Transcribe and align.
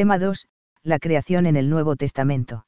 Tema 0.00 0.18
2. 0.18 0.46
La 0.82 0.98
creación 0.98 1.44
en 1.44 1.56
el 1.56 1.68
Nuevo 1.68 1.94
Testamento. 1.94 2.64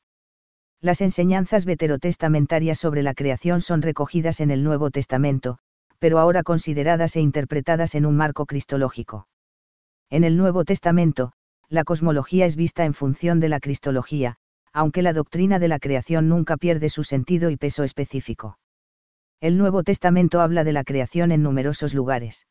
Las 0.82 1.00
enseñanzas 1.00 1.65
veterotestamentarias 1.65 2.77
sobre 2.78 3.02
la 3.02 3.15
creación 3.15 3.62
son 3.62 3.81
recogidas 3.81 4.40
en 4.40 4.51
el 4.51 4.62
Nuevo 4.62 4.90
Testamento, 4.90 5.57
pero 5.99 6.19
ahora 6.19 6.43
consideradas 6.43 7.17
e 7.17 7.23
interpretadas 7.23 7.95
en 7.95 8.05
un 8.05 8.17
marco 8.19 8.45
cristológico. 8.45 9.29
En 10.11 10.25
el 10.25 10.37
Nuevo 10.37 10.67
Testamento, 10.67 11.33
la 11.71 11.85
cosmología 11.85 12.45
es 12.45 12.55
vista 12.55 12.85
en 12.85 12.93
función 12.93 13.41
de 13.41 13.49
la 13.49 13.61
cristología, 13.61 14.37
aunque 14.75 15.01
la 15.01 15.14
doctrina 15.14 15.59
de 15.59 15.69
la 15.69 15.79
creación 15.79 16.29
nunca 16.29 16.59
pierde 16.59 16.91
su 16.91 17.03
sentido 17.03 17.49
y 17.49 17.57
peso 17.57 17.83
específico. 17.83 18.59
El 19.41 19.57
Nuevo 19.57 19.85
Testamento 19.85 20.43
habla 20.43 20.64
de 20.64 20.75
la 20.75 20.85
creación 20.85 21.33
en 21.33 21.43
numerosos 21.43 21.95
lugares. 21.95 22.46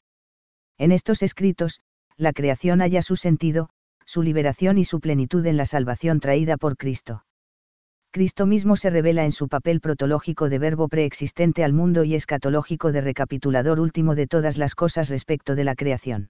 En 0.80 0.92
estos 0.92 1.22
escritos, 1.22 1.82
la 2.18 2.34
creación 2.34 2.80
halla 2.80 3.04
su 3.04 3.16
sentido, 3.16 3.70
su 4.12 4.24
liberación 4.24 4.78
y 4.78 4.84
su 4.84 5.00
plenitud 5.00 5.46
en 5.46 5.56
la 5.56 5.66
salvación 5.66 6.20
traída 6.20 6.58
por 6.58 6.76
Cristo. 6.76 7.24
Cristo 8.12 8.46
mismo 8.46 8.76
se 8.76 8.90
revela 8.90 9.24
en 9.24 9.32
su 9.32 9.48
papel 9.48 9.80
protológico 9.80 10.50
de 10.50 10.60
verbo 10.60 10.90
preexistente 10.90 11.64
al 11.64 11.72
mundo 11.72 12.04
y 12.04 12.16
escatológico 12.16 12.92
de 12.92 13.00
recapitulador 13.00 13.80
último 13.80 14.14
de 14.16 14.28
todas 14.28 14.58
las 14.58 14.76
cosas 14.76 15.08
respecto 15.08 15.56
de 15.56 15.64
la 15.64 15.76
creación. 15.76 16.30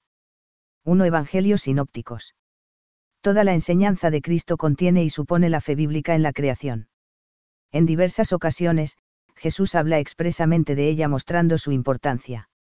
1 0.85 1.05
Evangelios 1.05 1.61
sinópticos. 1.61 2.35
Toda 3.19 3.43
la 3.43 3.55
enseñanza 3.55 4.11
de 4.11 4.21
Cristo 4.21 4.57
contiene 4.57 5.03
y 5.03 5.09
supone 5.09 5.49
la 5.49 5.59
fe 5.59 5.73
bíblica 5.73 6.13
en 6.13 6.21
la 6.21 6.33
creación. 6.33 6.87
En 7.71 7.87
diversas 7.87 8.31
ocasiones, 8.31 8.95
Jesús 9.33 9.73
habla 9.73 9.97
expresamente 9.97 10.75
de 10.75 10.87
ella 10.87 11.07
mostrando 11.07 11.57
su 11.57 11.71
importancia. 11.71 12.50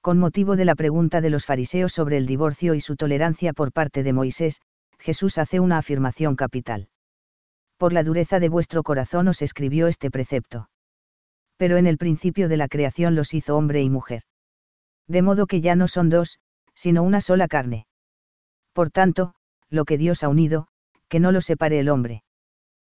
Con 0.00 0.18
motivo 0.18 0.56
de 0.56 0.64
la 0.64 0.74
pregunta 0.74 1.20
de 1.20 1.30
los 1.30 1.44
fariseos 1.44 1.92
sobre 1.92 2.16
el 2.16 2.26
divorcio 2.26 2.74
y 2.74 2.80
su 2.80 2.96
tolerancia 2.96 3.52
por 3.52 3.72
parte 3.72 4.02
de 4.02 4.12
Moisés, 4.12 4.60
Jesús 4.98 5.38
hace 5.38 5.60
una 5.60 5.78
afirmación 5.78 6.36
capital 6.36 6.88
por 7.78 7.92
la 7.92 8.02
dureza 8.02 8.40
de 8.40 8.48
vuestro 8.48 8.82
corazón 8.82 9.28
os 9.28 9.40
escribió 9.40 9.86
este 9.86 10.10
precepto. 10.10 10.68
Pero 11.56 11.76
en 11.76 11.86
el 11.86 11.96
principio 11.96 12.48
de 12.48 12.56
la 12.56 12.68
creación 12.68 13.14
los 13.14 13.32
hizo 13.32 13.56
hombre 13.56 13.82
y 13.82 13.88
mujer. 13.88 14.22
De 15.06 15.22
modo 15.22 15.46
que 15.46 15.60
ya 15.60 15.76
no 15.76 15.88
son 15.88 16.10
dos, 16.10 16.38
sino 16.74 17.02
una 17.02 17.20
sola 17.20 17.48
carne. 17.48 17.86
Por 18.72 18.90
tanto, 18.90 19.34
lo 19.70 19.84
que 19.84 19.96
Dios 19.96 20.22
ha 20.22 20.28
unido, 20.28 20.66
que 21.08 21.20
no 21.20 21.32
lo 21.32 21.40
separe 21.40 21.78
el 21.78 21.88
hombre. 21.88 22.22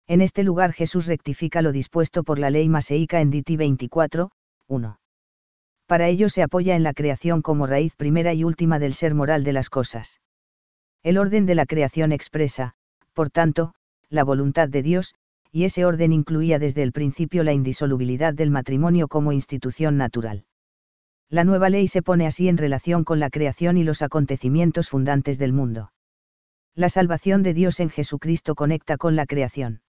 En 0.06 0.22
este 0.22 0.42
lugar 0.42 0.72
Jesús 0.72 1.06
rectifica 1.06 1.62
lo 1.62 1.72
dispuesto 1.72 2.24
por 2.24 2.38
la 2.38 2.50
ley 2.50 2.68
maseica 2.68 3.20
en 3.20 3.30
Diti 3.30 3.56
24, 3.56 4.30
1. 4.66 4.99
Para 5.90 6.06
ello 6.06 6.28
se 6.28 6.44
apoya 6.44 6.76
en 6.76 6.84
la 6.84 6.94
creación 6.94 7.42
como 7.42 7.66
raíz 7.66 7.96
primera 7.96 8.32
y 8.32 8.44
última 8.44 8.78
del 8.78 8.94
ser 8.94 9.12
moral 9.12 9.42
de 9.42 9.52
las 9.52 9.68
cosas. 9.68 10.20
El 11.02 11.18
orden 11.18 11.46
de 11.46 11.56
la 11.56 11.66
creación 11.66 12.12
expresa, 12.12 12.74
por 13.12 13.30
tanto, 13.30 13.74
la 14.08 14.22
voluntad 14.22 14.68
de 14.68 14.84
Dios, 14.84 15.16
y 15.50 15.64
ese 15.64 15.84
orden 15.84 16.12
incluía 16.12 16.60
desde 16.60 16.84
el 16.84 16.92
principio 16.92 17.42
la 17.42 17.54
indisolubilidad 17.54 18.32
del 18.32 18.52
matrimonio 18.52 19.08
como 19.08 19.32
institución 19.32 19.96
natural. 19.96 20.44
La 21.28 21.42
nueva 21.42 21.68
ley 21.70 21.88
se 21.88 22.02
pone 22.02 22.24
así 22.24 22.46
en 22.46 22.56
relación 22.56 23.02
con 23.02 23.18
la 23.18 23.28
creación 23.28 23.76
y 23.76 23.82
los 23.82 24.00
acontecimientos 24.00 24.90
fundantes 24.90 25.40
del 25.40 25.52
mundo. 25.52 25.90
La 26.76 26.88
salvación 26.88 27.42
de 27.42 27.52
Dios 27.52 27.80
en 27.80 27.90
Jesucristo 27.90 28.54
conecta 28.54 28.96
con 28.96 29.16
la 29.16 29.26
creación. 29.26 29.80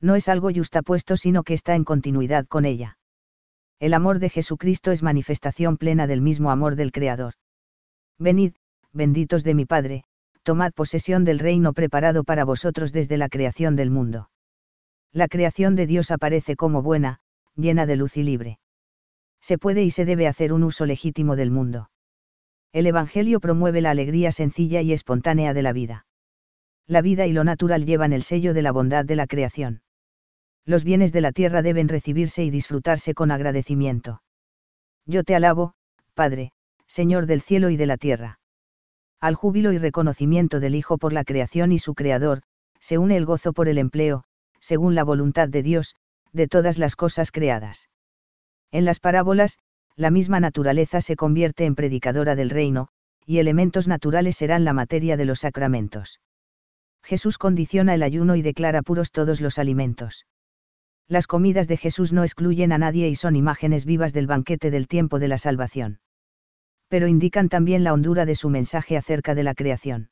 No 0.00 0.14
es 0.14 0.28
algo 0.28 0.52
justapuesto 0.54 1.16
sino 1.16 1.42
que 1.42 1.54
está 1.54 1.74
en 1.74 1.82
continuidad 1.82 2.46
con 2.46 2.64
ella. 2.64 2.96
El 3.78 3.92
amor 3.92 4.20
de 4.20 4.30
Jesucristo 4.30 4.90
es 4.90 5.02
manifestación 5.02 5.76
plena 5.76 6.06
del 6.06 6.22
mismo 6.22 6.50
amor 6.50 6.76
del 6.76 6.92
Creador. 6.92 7.34
Venid, 8.18 8.54
benditos 8.92 9.44
de 9.44 9.54
mi 9.54 9.66
Padre, 9.66 10.04
tomad 10.42 10.72
posesión 10.72 11.24
del 11.24 11.38
reino 11.38 11.74
preparado 11.74 12.24
para 12.24 12.44
vosotros 12.44 12.92
desde 12.92 13.18
la 13.18 13.28
creación 13.28 13.76
del 13.76 13.90
mundo. 13.90 14.30
La 15.12 15.28
creación 15.28 15.76
de 15.76 15.86
Dios 15.86 16.10
aparece 16.10 16.56
como 16.56 16.82
buena, 16.82 17.20
llena 17.54 17.84
de 17.84 17.96
luz 17.96 18.16
y 18.16 18.22
libre. 18.22 18.58
Se 19.42 19.58
puede 19.58 19.82
y 19.82 19.90
se 19.90 20.06
debe 20.06 20.26
hacer 20.26 20.54
un 20.54 20.62
uso 20.62 20.86
legítimo 20.86 21.36
del 21.36 21.50
mundo. 21.50 21.90
El 22.72 22.86
Evangelio 22.86 23.40
promueve 23.40 23.82
la 23.82 23.90
alegría 23.90 24.32
sencilla 24.32 24.80
y 24.80 24.92
espontánea 24.92 25.52
de 25.52 25.62
la 25.62 25.72
vida. 25.72 26.06
La 26.86 27.02
vida 27.02 27.26
y 27.26 27.32
lo 27.32 27.44
natural 27.44 27.84
llevan 27.84 28.14
el 28.14 28.22
sello 28.22 28.54
de 28.54 28.62
la 28.62 28.72
bondad 28.72 29.04
de 29.04 29.16
la 29.16 29.26
creación. 29.26 29.82
Los 30.66 30.84
bienes 30.84 31.12
de 31.12 31.22
la 31.22 31.32
tierra 31.32 31.62
deben 31.62 31.88
recibirse 31.88 32.44
y 32.44 32.50
disfrutarse 32.50 33.14
con 33.14 33.30
agradecimiento. 33.30 34.20
Yo 35.06 35.24
te 35.24 35.34
alabo, 35.34 35.72
Padre, 36.12 36.52
Señor 36.86 37.24
del 37.24 37.40
cielo 37.40 37.70
y 37.70 37.76
de 37.76 37.86
la 37.86 37.96
tierra 37.96 38.38
al 39.20 39.34
júbilo 39.34 39.72
y 39.72 39.78
reconocimiento 39.78 40.60
del 40.60 40.74
Hijo 40.74 40.98
por 40.98 41.12
la 41.12 41.24
creación 41.24 41.72
y 41.72 41.78
su 41.78 41.94
Creador, 41.94 42.42
se 42.80 42.98
une 42.98 43.16
el 43.16 43.24
gozo 43.24 43.52
por 43.52 43.68
el 43.68 43.78
empleo, 43.78 44.24
según 44.60 44.94
la 44.94 45.04
voluntad 45.04 45.48
de 45.48 45.62
Dios, 45.62 45.96
de 46.32 46.48
todas 46.48 46.78
las 46.78 46.96
cosas 46.96 47.32
creadas. 47.32 47.88
En 48.70 48.84
las 48.84 49.00
parábolas, 49.00 49.58
la 49.96 50.10
misma 50.10 50.40
naturaleza 50.40 51.00
se 51.00 51.16
convierte 51.16 51.64
en 51.64 51.74
predicadora 51.74 52.34
del 52.34 52.50
reino, 52.50 52.88
y 53.24 53.38
elementos 53.38 53.88
naturales 53.88 54.36
serán 54.36 54.64
la 54.64 54.72
materia 54.72 55.16
de 55.16 55.24
los 55.24 55.40
sacramentos. 55.40 56.20
Jesús 57.02 57.38
condiciona 57.38 57.94
el 57.94 58.02
ayuno 58.02 58.36
y 58.36 58.42
declara 58.42 58.82
puros 58.82 59.10
todos 59.10 59.40
los 59.40 59.58
alimentos. 59.58 60.26
Las 61.08 61.26
comidas 61.26 61.68
de 61.68 61.76
Jesús 61.76 62.12
no 62.12 62.22
excluyen 62.22 62.72
a 62.72 62.78
nadie 62.78 63.08
y 63.08 63.14
son 63.14 63.36
imágenes 63.36 63.84
vivas 63.84 64.12
del 64.12 64.26
banquete 64.26 64.70
del 64.70 64.88
tiempo 64.88 65.18
de 65.18 65.28
la 65.28 65.38
salvación 65.38 66.00
pero 66.88 67.08
indican 67.08 67.48
también 67.48 67.84
la 67.84 67.92
hondura 67.92 68.26
de 68.26 68.34
su 68.34 68.48
mensaje 68.48 68.96
acerca 68.96 69.34
de 69.34 69.42
la 69.42 69.54
creación. 69.54 70.10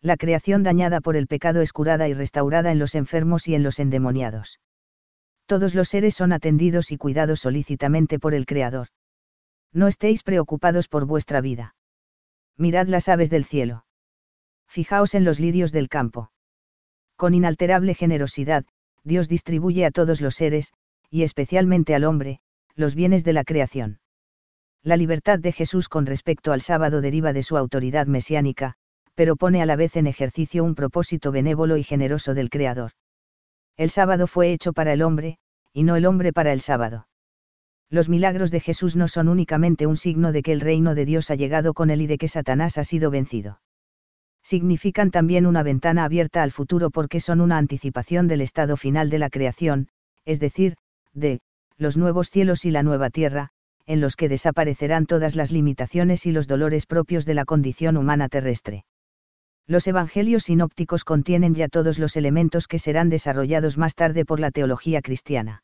La 0.00 0.16
creación 0.16 0.62
dañada 0.62 1.00
por 1.00 1.16
el 1.16 1.26
pecado 1.26 1.60
es 1.60 1.72
curada 1.72 2.08
y 2.08 2.14
restaurada 2.14 2.72
en 2.72 2.78
los 2.78 2.94
enfermos 2.94 3.48
y 3.48 3.54
en 3.54 3.62
los 3.62 3.78
endemoniados. 3.78 4.60
Todos 5.46 5.74
los 5.74 5.88
seres 5.88 6.14
son 6.14 6.32
atendidos 6.32 6.90
y 6.90 6.96
cuidados 6.96 7.40
solícitamente 7.40 8.18
por 8.18 8.34
el 8.34 8.46
Creador. 8.46 8.88
No 9.72 9.88
estéis 9.88 10.22
preocupados 10.22 10.88
por 10.88 11.06
vuestra 11.06 11.40
vida. 11.40 11.74
Mirad 12.56 12.86
las 12.86 13.08
aves 13.08 13.30
del 13.30 13.44
cielo. 13.44 13.84
Fijaos 14.66 15.14
en 15.14 15.24
los 15.24 15.40
lirios 15.40 15.72
del 15.72 15.88
campo. 15.88 16.30
Con 17.16 17.34
inalterable 17.34 17.94
generosidad, 17.94 18.64
Dios 19.04 19.28
distribuye 19.28 19.84
a 19.84 19.90
todos 19.90 20.20
los 20.20 20.34
seres, 20.34 20.72
y 21.10 21.22
especialmente 21.22 21.94
al 21.94 22.04
hombre, 22.04 22.40
los 22.74 22.94
bienes 22.94 23.22
de 23.22 23.34
la 23.34 23.44
creación. 23.44 24.00
La 24.82 24.96
libertad 24.96 25.38
de 25.38 25.52
Jesús 25.52 25.88
con 25.88 26.06
respecto 26.06 26.52
al 26.52 26.60
sábado 26.60 27.00
deriva 27.00 27.32
de 27.32 27.42
su 27.42 27.56
autoridad 27.56 28.06
mesiánica, 28.06 28.74
pero 29.14 29.36
pone 29.36 29.62
a 29.62 29.66
la 29.66 29.76
vez 29.76 29.96
en 29.96 30.06
ejercicio 30.06 30.64
un 30.64 30.74
propósito 30.74 31.30
benévolo 31.30 31.76
y 31.76 31.84
generoso 31.84 32.34
del 32.34 32.50
Creador. 32.50 32.92
El 33.76 33.90
sábado 33.90 34.26
fue 34.26 34.52
hecho 34.52 34.72
para 34.72 34.92
el 34.92 35.02
hombre, 35.02 35.38
y 35.72 35.84
no 35.84 35.96
el 35.96 36.06
hombre 36.06 36.32
para 36.32 36.52
el 36.52 36.60
sábado. 36.60 37.06
Los 37.90 38.08
milagros 38.08 38.50
de 38.50 38.60
Jesús 38.60 38.96
no 38.96 39.08
son 39.08 39.28
únicamente 39.28 39.86
un 39.86 39.96
signo 39.96 40.32
de 40.32 40.42
que 40.42 40.52
el 40.52 40.60
reino 40.60 40.94
de 40.94 41.04
Dios 41.04 41.30
ha 41.30 41.34
llegado 41.34 41.74
con 41.74 41.90
él 41.90 42.02
y 42.02 42.06
de 42.06 42.18
que 42.18 42.28
Satanás 42.28 42.78
ha 42.78 42.84
sido 42.84 43.10
vencido. 43.10 43.60
Significan 44.44 45.10
también 45.10 45.46
una 45.46 45.62
ventana 45.62 46.04
abierta 46.04 46.42
al 46.42 46.52
futuro 46.52 46.90
porque 46.90 47.18
son 47.18 47.40
una 47.40 47.56
anticipación 47.56 48.28
del 48.28 48.42
estado 48.42 48.76
final 48.76 49.08
de 49.08 49.18
la 49.18 49.30
creación, 49.30 49.88
es 50.26 50.38
decir, 50.38 50.76
de, 51.14 51.40
los 51.78 51.96
nuevos 51.96 52.28
cielos 52.28 52.66
y 52.66 52.70
la 52.70 52.82
nueva 52.82 53.08
tierra, 53.08 53.48
en 53.86 54.02
los 54.02 54.16
que 54.16 54.28
desaparecerán 54.28 55.06
todas 55.06 55.34
las 55.34 55.50
limitaciones 55.50 56.26
y 56.26 56.32
los 56.32 56.46
dolores 56.46 56.84
propios 56.84 57.24
de 57.24 57.34
la 57.34 57.46
condición 57.46 57.96
humana 57.96 58.28
terrestre. 58.28 58.84
Los 59.66 59.86
evangelios 59.86 60.44
sinópticos 60.44 61.04
contienen 61.04 61.54
ya 61.54 61.68
todos 61.68 61.98
los 61.98 62.14
elementos 62.16 62.68
que 62.68 62.78
serán 62.78 63.08
desarrollados 63.08 63.78
más 63.78 63.94
tarde 63.94 64.26
por 64.26 64.40
la 64.40 64.50
teología 64.50 65.00
cristiana. 65.00 65.62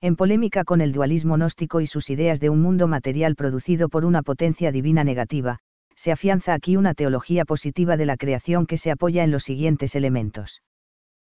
En 0.00 0.16
polémica 0.16 0.64
con 0.64 0.80
el 0.80 0.92
dualismo 0.92 1.36
gnóstico 1.36 1.82
y 1.82 1.86
sus 1.86 2.08
ideas 2.08 2.40
de 2.40 2.48
un 2.48 2.62
mundo 2.62 2.88
material 2.88 3.36
producido 3.36 3.90
por 3.90 4.06
una 4.06 4.22
potencia 4.22 4.72
divina 4.72 5.04
negativa, 5.04 5.58
se 6.00 6.12
afianza 6.12 6.54
aquí 6.54 6.78
una 6.78 6.94
teología 6.94 7.44
positiva 7.44 7.98
de 7.98 8.06
la 8.06 8.16
creación 8.16 8.64
que 8.64 8.78
se 8.78 8.90
apoya 8.90 9.22
en 9.22 9.30
los 9.30 9.42
siguientes 9.42 9.94
elementos. 9.94 10.62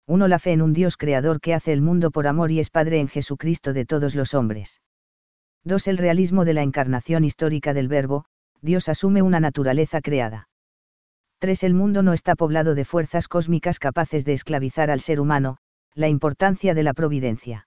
1. 0.07 0.29
La 0.29 0.39
fe 0.39 0.53
en 0.53 0.63
un 0.63 0.73
Dios 0.73 0.97
creador 0.97 1.41
que 1.41 1.53
hace 1.53 1.73
el 1.73 1.83
mundo 1.83 2.13
por 2.13 2.29
amor 2.29 2.53
y 2.53 2.61
es 2.61 2.71
Padre 2.71 3.01
en 3.01 3.09
Jesucristo 3.09 3.73
de 3.73 3.85
todos 3.85 4.15
los 4.15 4.35
hombres. 4.35 4.81
2. 5.65 5.89
El 5.89 5.99
realismo 5.99 6.45
de 6.45 6.55
la 6.55 6.63
encarnación 6.63 7.25
histórica 7.25 7.75
del 7.75 7.89
Verbo, 7.89 8.25
Dios 8.61 8.89
asume 8.89 9.21
una 9.21 9.41
naturaleza 9.41 10.01
creada. 10.01 10.49
3. 11.41 11.65
El 11.65 11.75
mundo 11.75 12.05
no 12.05 12.13
está 12.13 12.37
poblado 12.37 12.77
de 12.77 12.85
fuerzas 12.85 13.27
cósmicas 13.27 13.81
capaces 13.81 14.25
de 14.25 14.35
esclavizar 14.35 14.93
al 14.93 15.01
ser 15.01 15.19
humano, 15.19 15.59
la 15.97 16.07
importancia 16.07 16.73
de 16.73 16.85
la 16.85 16.95
providencia. 16.95 17.67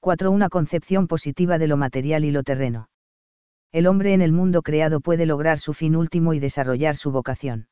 4. 0.00 0.32
Una 0.32 0.48
concepción 0.48 1.06
positiva 1.06 1.56
de 1.58 1.68
lo 1.68 1.76
material 1.76 2.24
y 2.24 2.32
lo 2.32 2.42
terreno. 2.42 2.89
El 3.72 3.86
hombre 3.86 4.14
en 4.14 4.22
el 4.22 4.32
mundo 4.32 4.62
creado 4.62 5.00
puede 5.00 5.26
lograr 5.26 5.58
su 5.58 5.72
fin 5.74 5.96
último 5.96 6.34
y 6.34 6.38
desarrollar 6.40 6.96
su 6.96 7.10
vocación. 7.12 7.68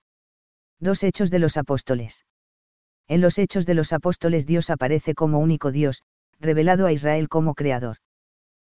2. 0.80 1.02
Hechos 1.02 1.30
de 1.30 1.38
los 1.38 1.56
apóstoles. 1.56 2.24
En 3.08 3.20
los 3.20 3.38
hechos 3.38 3.66
de 3.66 3.74
los 3.74 3.92
apóstoles 3.92 4.46
Dios 4.46 4.70
aparece 4.70 5.14
como 5.14 5.38
único 5.38 5.72
Dios, 5.72 6.02
revelado 6.38 6.86
a 6.86 6.92
Israel 6.92 7.28
como 7.28 7.54
creador 7.54 7.98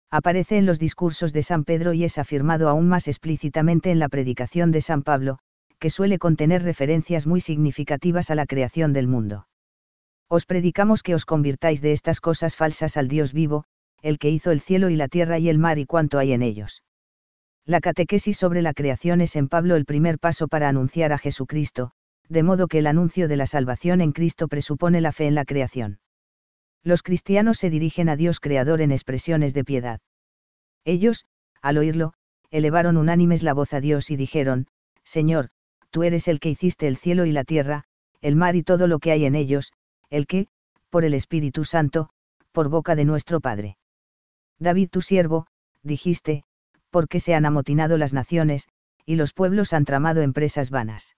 aparece 0.09 0.57
en 0.57 0.65
los 0.65 0.79
discursos 0.79 1.33
de 1.33 1.43
San 1.43 1.63
Pedro 1.63 1.93
y 1.93 2.03
es 2.03 2.17
afirmado 2.17 2.69
aún 2.69 2.87
más 2.87 3.07
explícitamente 3.07 3.91
en 3.91 3.99
la 3.99 4.09
predicación 4.09 4.71
de 4.71 4.81
San 4.81 5.03
Pablo, 5.03 5.39
que 5.79 5.89
suele 5.89 6.17
contener 6.17 6.63
referencias 6.63 7.27
muy 7.27 7.41
significativas 7.41 8.31
a 8.31 8.35
la 8.35 8.45
creación 8.45 8.93
del 8.93 9.07
mundo. 9.07 9.47
Os 10.29 10.45
predicamos 10.45 11.03
que 11.03 11.15
os 11.15 11.25
convirtáis 11.25 11.81
de 11.81 11.93
estas 11.93 12.19
cosas 12.19 12.55
falsas 12.55 12.97
al 12.97 13.07
Dios 13.07 13.33
vivo, 13.33 13.65
el 14.01 14.17
que 14.17 14.29
hizo 14.29 14.51
el 14.51 14.61
cielo 14.61 14.89
y 14.89 14.95
la 14.95 15.07
tierra 15.07 15.39
y 15.39 15.49
el 15.49 15.57
mar 15.57 15.77
y 15.77 15.85
cuanto 15.85 16.19
hay 16.19 16.31
en 16.33 16.41
ellos. 16.41 16.83
La 17.67 17.81
catequesis 17.81 18.37
sobre 18.37 18.61
la 18.61 18.73
creación 18.73 19.19
es 19.19 19.35
en 19.35 19.49
Pablo 19.49 19.75
el 19.75 19.83
primer 19.83 20.19
paso 20.19 20.47
para 20.47 20.69
anunciar 20.69 21.11
a 21.11 21.17
Jesucristo, 21.17 21.91
de 22.29 22.41
modo 22.41 22.69
que 22.69 22.79
el 22.79 22.87
anuncio 22.87 23.27
de 23.27 23.35
la 23.35 23.45
salvación 23.45 23.99
en 23.99 24.13
Cristo 24.13 24.47
presupone 24.47 25.01
la 25.01 25.11
fe 25.11 25.27
en 25.27 25.35
la 25.35 25.43
creación. 25.43 25.99
Los 26.81 27.03
cristianos 27.03 27.57
se 27.57 27.69
dirigen 27.69 28.07
a 28.07 28.15
Dios 28.15 28.39
Creador 28.39 28.79
en 28.79 28.93
expresiones 28.93 29.53
de 29.53 29.65
piedad. 29.65 29.99
Ellos, 30.85 31.25
al 31.61 31.77
oírlo, 31.77 32.13
elevaron 32.51 32.95
unánimes 32.95 33.43
la 33.43 33.53
voz 33.53 33.73
a 33.73 33.81
Dios 33.81 34.11
y 34.11 34.15
dijeron, 34.15 34.67
Señor, 35.03 35.49
tú 35.89 36.03
eres 36.03 36.29
el 36.29 36.39
que 36.39 36.49
hiciste 36.49 36.87
el 36.87 36.95
cielo 36.95 37.25
y 37.25 37.33
la 37.33 37.43
tierra, 37.43 37.83
el 38.21 38.37
mar 38.37 38.55
y 38.55 38.63
todo 38.63 38.87
lo 38.87 38.99
que 38.99 39.11
hay 39.11 39.25
en 39.25 39.35
ellos, 39.35 39.73
el 40.09 40.25
que, 40.25 40.47
por 40.89 41.03
el 41.03 41.13
Espíritu 41.13 41.65
Santo, 41.65 42.11
por 42.53 42.69
boca 42.69 42.95
de 42.95 43.03
nuestro 43.03 43.41
Padre. 43.41 43.77
David 44.57 44.87
tu 44.89 45.01
siervo, 45.01 45.47
dijiste, 45.83 46.45
porque 46.89 47.19
se 47.19 47.35
han 47.35 47.45
amotinado 47.45 47.97
las 47.97 48.13
naciones, 48.13 48.67
y 49.05 49.15
los 49.15 49.33
pueblos 49.33 49.73
han 49.73 49.85
tramado 49.85 50.21
empresas 50.21 50.69
vanas. 50.69 51.15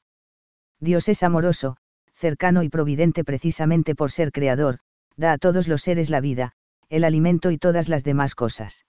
Dios 0.79 1.09
es 1.09 1.23
amoroso, 1.23 1.77
cercano 2.13 2.63
y 2.63 2.69
providente 2.69 3.23
precisamente 3.23 3.95
por 3.95 4.11
ser 4.11 4.31
creador, 4.31 4.79
da 5.15 5.33
a 5.33 5.37
todos 5.37 5.67
los 5.67 5.81
seres 5.81 6.09
la 6.09 6.21
vida, 6.21 6.53
el 6.89 7.03
alimento 7.03 7.51
y 7.51 7.57
todas 7.57 7.89
las 7.89 8.03
demás 8.03 8.35
cosas. 8.35 8.85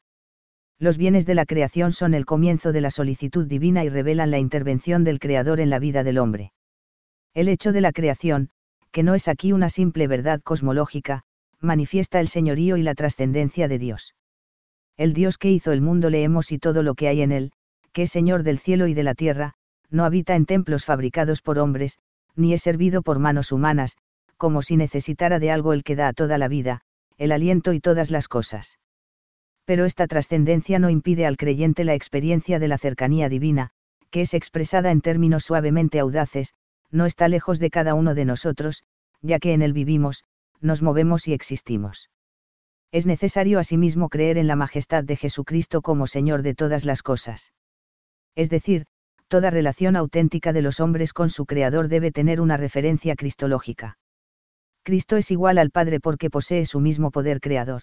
Los 0.79 0.97
bienes 0.97 1.27
de 1.27 1.35
la 1.35 1.45
creación 1.45 1.93
son 1.93 2.15
el 2.15 2.25
comienzo 2.25 2.73
de 2.73 2.81
la 2.81 2.91
solicitud 2.91 3.47
divina 3.47 3.85
y 3.85 3.89
revelan 3.89 4.31
la 4.31 4.39
intervención 4.39 5.05
del 5.05 5.19
Creador 5.19 5.61
en 5.61 5.69
la 5.69 5.79
vida 5.79 6.03
del 6.03 6.19
hombre. 6.19 6.53
El 7.35 7.49
hecho 7.49 7.73
de 7.73 7.83
la 7.83 7.93
creación, 7.93 8.51
que 8.91 9.03
no 9.03 9.15
es 9.15 9.29
aquí 9.29 9.53
una 9.53 9.69
simple 9.69 10.07
verdad 10.09 10.41
cosmológica, 10.43 11.23
manifiesta 11.61 12.19
el 12.21 12.29
señorío 12.29 12.77
y 12.77 12.83
la 12.83 12.95
trascendencia 12.95 13.69
de 13.69 13.79
Dios. 13.79 14.15
El 15.01 15.15
Dios 15.15 15.39
que 15.39 15.51
hizo 15.51 15.73
el 15.73 15.81
mundo 15.81 16.11
leemos 16.11 16.53
y 16.53 16.59
todo 16.59 16.83
lo 16.83 16.95
que 16.95 17.09
hay 17.09 17.23
en 17.23 17.33
él, 17.33 17.53
que 17.95 18.03
es 18.03 18.11
Señor 18.11 18.43
del 18.43 18.59
cielo 18.59 18.87
y 18.87 18.93
de 18.93 19.03
la 19.03 19.15
tierra, 19.15 19.55
no 19.89 20.05
habita 20.05 20.37
en 20.37 20.45
templos 20.45 20.85
fabricados 20.85 21.41
por 21.41 21.59
hombres, 21.59 21.97
ni 22.37 22.53
es 22.53 22.61
servido 22.61 23.01
por 23.01 23.19
manos 23.19 23.51
humanas, 23.51 23.97
como 24.37 24.61
si 24.61 24.77
necesitara 24.77 25.39
de 25.39 25.51
algo 25.51 25.73
el 25.73 25.85
que 25.85 25.97
da 25.97 26.09
a 26.09 26.13
toda 26.13 26.37
la 26.37 26.49
vida, 26.49 26.83
el 27.17 27.33
aliento 27.33 27.73
y 27.73 27.81
todas 27.81 28.11
las 28.11 28.29
cosas. 28.29 28.79
Pero 29.65 29.87
esta 29.87 30.07
trascendencia 30.07 30.79
no 30.79 30.91
impide 30.91 31.25
al 31.25 31.39
creyente 31.39 31.83
la 31.85 31.95
experiencia 31.95 32.59
de 32.59 32.69
la 32.69 32.77
cercanía 32.77 33.31
divina, 33.31 33.71
que 34.11 34.21
es 34.21 34.35
expresada 34.35 34.91
en 34.91 35.01
términos 35.01 35.45
suavemente 35.45 35.99
audaces, 35.99 36.53
no 36.91 37.07
está 37.07 37.27
lejos 37.29 37.59
de 37.59 37.71
cada 37.71 37.95
uno 37.95 38.15
de 38.15 38.27
nosotros, 38.27 38.83
ya 39.23 39.39
que 39.39 39.55
en 39.55 39.63
él 39.63 39.73
vivimos, 39.73 40.25
nos 40.61 40.83
movemos 40.83 41.27
y 41.27 41.33
existimos. 41.33 42.11
Es 42.93 43.07
necesario 43.07 43.59
asimismo 43.59 44.09
creer 44.09 44.37
en 44.37 44.49
la 44.49 44.57
majestad 44.57 45.05
de 45.05 45.17
Jesucristo 45.17 45.81
como 45.81 46.07
Señor 46.07 46.43
de 46.43 46.55
todas 46.55 46.85
las 46.85 47.03
cosas. 47.03 47.53
Es 48.35 48.51
decir, 48.51 48.87
toda 49.29 49.51
relación 49.51 49.95
auténtica 49.95 50.53
de 50.53 50.63
los 50.63 50.81
hombres 50.81 51.13
con 51.13 51.31
su 51.31 51.47
Creador 51.47 51.87
debe 51.87 52.11
tener 52.11 52.41
una 52.41 52.57
referencia 52.57 53.15
cristológica. 53.15 53.99
Cristo 54.83 55.17
es 55.17 55.31
igual 55.31 55.59
al 55.59 55.71
Padre 55.71 56.01
porque 56.01 56.31
posee 56.31 56.67
su 56.67 56.81
mismo 56.81 57.13
poder 57.13 57.41
creador. 57.41 57.83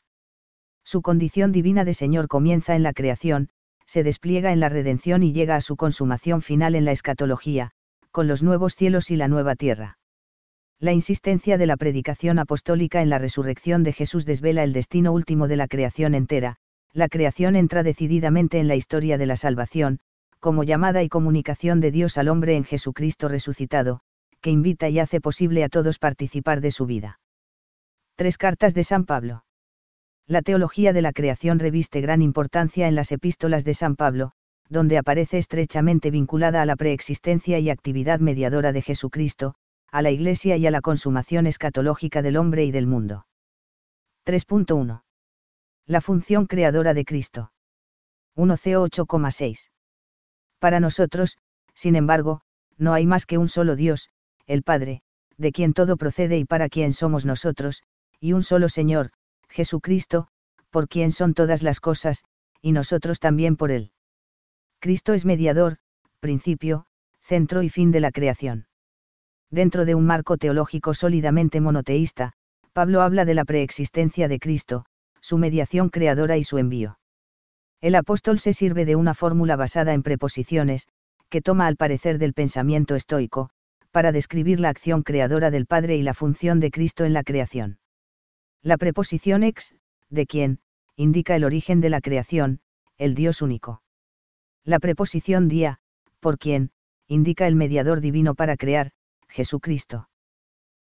Su 0.84 1.02
condición 1.02 1.54
divina 1.54 1.86
de 1.86 1.94
Señor 1.94 2.28
comienza 2.28 2.76
en 2.76 2.84
la 2.84 2.92
creación, 2.92 3.50
se 3.86 4.04
despliega 4.04 4.52
en 4.52 4.60
la 4.60 4.68
redención 4.68 5.24
y 5.24 5.32
llega 5.32 5.56
a 5.56 5.62
su 5.62 5.78
consumación 5.78 6.42
final 6.42 6.76
en 6.76 6.84
la 6.84 6.92
escatología, 6.92 7.72
con 8.12 8.28
los 8.28 8.44
nuevos 8.44 8.76
cielos 8.76 9.10
y 9.10 9.16
la 9.16 9.30
nueva 9.30 9.56
tierra. 9.56 10.00
La 10.80 10.94
insistencia 10.94 11.58
de 11.58 11.66
la 11.66 11.76
predicación 11.76 12.38
apostólica 12.38 13.02
en 13.02 13.10
la 13.10 13.18
resurrección 13.18 13.82
de 13.82 13.94
Jesús 13.94 14.28
desvela 14.28 14.64
el 14.64 14.74
destino 14.74 15.12
último 15.12 15.48
de 15.48 15.56
la 15.56 15.68
creación 15.68 16.14
entera, 16.14 16.58
la 16.94 17.10
creación 17.10 17.56
entra 17.56 17.82
decididamente 17.82 18.60
en 18.60 18.68
la 18.68 18.76
historia 18.76 19.18
de 19.18 19.26
la 19.26 19.36
salvación, 19.38 20.00
como 20.40 20.64
llamada 20.64 21.02
y 21.02 21.10
comunicación 21.10 21.80
de 21.80 21.90
Dios 21.90 22.20
al 22.20 22.28
hombre 22.28 22.56
en 22.56 22.64
Jesucristo 22.64 23.28
resucitado, 23.28 24.02
que 24.40 24.52
invita 24.52 24.88
y 24.88 25.00
hace 25.00 25.20
posible 25.20 25.64
a 25.64 25.70
todos 25.70 25.98
participar 25.98 26.62
de 26.62 26.70
su 26.70 26.86
vida. 26.86 27.20
Tres 28.16 28.38
cartas 28.38 28.76
de 28.76 28.84
San 28.84 29.06
Pablo. 29.06 29.46
La 30.28 30.44
teología 30.44 30.94
de 30.94 31.02
la 31.02 31.12
creación 31.12 31.58
reviste 31.58 32.02
gran 32.02 32.22
importancia 32.22 32.88
en 32.88 32.94
las 32.94 33.12
epístolas 33.12 33.66
de 33.66 33.74
San 33.74 33.96
Pablo, 33.96 34.32
donde 34.70 35.00
aparece 35.00 35.40
estrechamente 35.40 36.12
vinculada 36.12 36.62
a 36.62 36.66
la 36.68 36.76
preexistencia 36.76 37.58
y 37.58 37.72
actividad 37.72 38.20
mediadora 38.20 38.74
de 38.74 38.84
Jesucristo, 38.84 39.56
a 39.92 40.02
la 40.02 40.12
Iglesia 40.12 40.58
y 40.58 40.68
a 40.68 40.72
la 40.72 40.82
consumación 40.82 41.48
escatológica 41.48 42.22
del 42.22 42.38
hombre 42.38 42.66
y 42.66 42.72
del 42.72 42.88
mundo. 42.88 43.26
3.1. 44.26 45.04
La 45.86 46.02
función 46.02 46.48
creadora 46.48 46.94
de 46.94 47.06
Cristo. 47.06 47.52
1C 48.36 48.78
8,6. 48.78 49.70
Para 50.60 50.80
nosotros, 50.80 51.38
sin 51.74 51.96
embargo, 51.96 52.42
no 52.78 52.94
hay 52.94 53.06
más 53.06 53.26
que 53.26 53.38
un 53.38 53.48
solo 53.48 53.76
Dios, 53.76 54.10
el 54.46 54.64
Padre, 54.64 55.02
de 55.38 55.52
quien 55.52 55.74
todo 55.74 55.98
procede 55.98 56.38
y 56.38 56.46
para 56.46 56.70
quien 56.70 56.94
somos 56.94 57.26
nosotros, 57.26 57.84
y 58.20 58.34
un 58.34 58.44
solo 58.44 58.70
Señor, 58.70 59.12
Jesucristo, 59.50 60.28
por 60.70 60.88
quien 60.88 61.12
son 61.12 61.34
todas 61.34 61.64
las 61.64 61.80
cosas, 61.80 62.24
y 62.62 62.72
nosotros 62.72 63.20
también 63.20 63.56
por 63.56 63.72
Él. 63.72 63.92
Cristo 64.80 65.14
es 65.14 65.26
mediador, 65.26 65.78
principio, 66.20 66.86
centro 67.20 67.64
y 67.64 67.70
fin 67.70 67.92
de 67.92 68.00
la 68.00 68.12
creación. 68.12 68.67
Dentro 69.50 69.86
de 69.86 69.96
un 69.96 70.06
marco 70.06 70.38
teológico 70.38 70.94
sólidamente 70.94 71.62
monoteísta, 71.62 72.34
Pablo 72.74 73.02
habla 73.02 73.26
de 73.26 73.34
la 73.34 73.46
preexistencia 73.46 74.28
de 74.28 74.40
Cristo, 74.40 74.86
su 75.22 75.38
mediación 75.38 75.90
creadora 75.90 76.38
y 76.38 76.44
su 76.44 76.58
envío. 76.58 77.00
El 77.82 77.96
apóstol 77.96 78.40
se 78.40 78.54
sirve 78.54 78.86
de 78.86 78.96
una 78.96 79.14
fórmula 79.14 79.56
basada 79.56 79.94
en 79.94 80.04
preposiciones, 80.04 80.88
que 81.30 81.42
toma 81.42 81.68
al 81.68 81.78
parecer 81.78 82.18
del 82.18 82.34
pensamiento 82.34 82.96
estoico, 82.96 83.50
para 83.92 84.12
describir 84.12 84.60
la 84.60 84.70
acción 84.70 85.04
creadora 85.04 85.50
del 85.50 85.66
Padre 85.66 85.96
y 85.96 86.02
la 86.02 86.14
función 86.14 86.60
de 86.60 86.72
Cristo 86.72 87.06
en 87.06 87.14
la 87.14 87.24
creación. 87.24 87.80
La 88.62 88.78
preposición 88.78 89.44
ex, 89.44 89.76
de 90.10 90.26
quien, 90.26 90.60
indica 90.96 91.36
el 91.36 91.44
origen 91.44 91.80
de 91.80 91.90
la 91.90 92.02
creación, 92.02 92.60
el 92.98 93.16
Dios 93.16 93.42
único. 93.42 93.82
La 94.64 94.80
preposición 94.80 95.48
dia, 95.48 95.80
por 96.20 96.38
quien, 96.38 96.72
indica 97.08 97.48
el 97.48 97.56
mediador 97.56 98.02
divino 98.02 98.36
para 98.36 98.58
crear, 98.58 98.92
Jesucristo. 99.38 100.10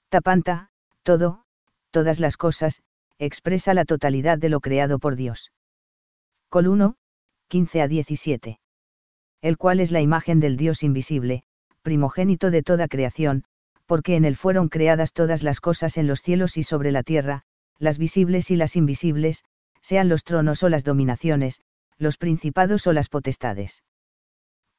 Tapanta, 0.10 0.72
todo, 1.04 1.44
todas 1.90 2.20
las 2.20 2.36
cosas, 2.36 2.82
expresa 3.18 3.74
la 3.74 3.86
totalidad 3.86 4.38
de 4.38 4.50
lo 4.50 4.60
creado 4.60 5.00
por 5.00 5.16
Dios. 5.16 5.54
Col 6.50 6.68
1, 6.68 6.96
15 7.48 7.82
a 7.82 7.88
17. 7.88 8.60
El 9.42 9.58
cual 9.58 9.80
es 9.80 9.92
la 9.92 10.02
imagen 10.02 10.42
del 10.42 10.58
Dios 10.58 10.84
invisible, 10.84 11.44
primogénito 11.82 12.52
de 12.52 12.62
toda 12.62 12.90
creación, 12.90 13.46
porque 13.86 14.18
en 14.18 14.26
él 14.26 14.36
fueron 14.36 14.68
creadas 14.68 15.14
todas 15.14 15.44
las 15.44 15.62
cosas 15.62 15.96
en 15.96 16.08
los 16.08 16.20
cielos 16.22 16.58
y 16.58 16.64
sobre 16.64 16.92
la 16.92 17.04
tierra, 17.04 17.44
las 17.80 17.98
visibles 17.98 18.52
y 18.52 18.58
las 18.58 18.76
invisibles, 18.76 19.46
sean 19.82 20.10
los 20.10 20.26
tronos 20.26 20.62
o 20.64 20.68
las 20.68 20.84
dominaciones, 20.84 21.62
los 21.98 22.18
principados 22.18 22.86
o 22.86 22.92
las 22.92 23.08
potestades. 23.08 23.82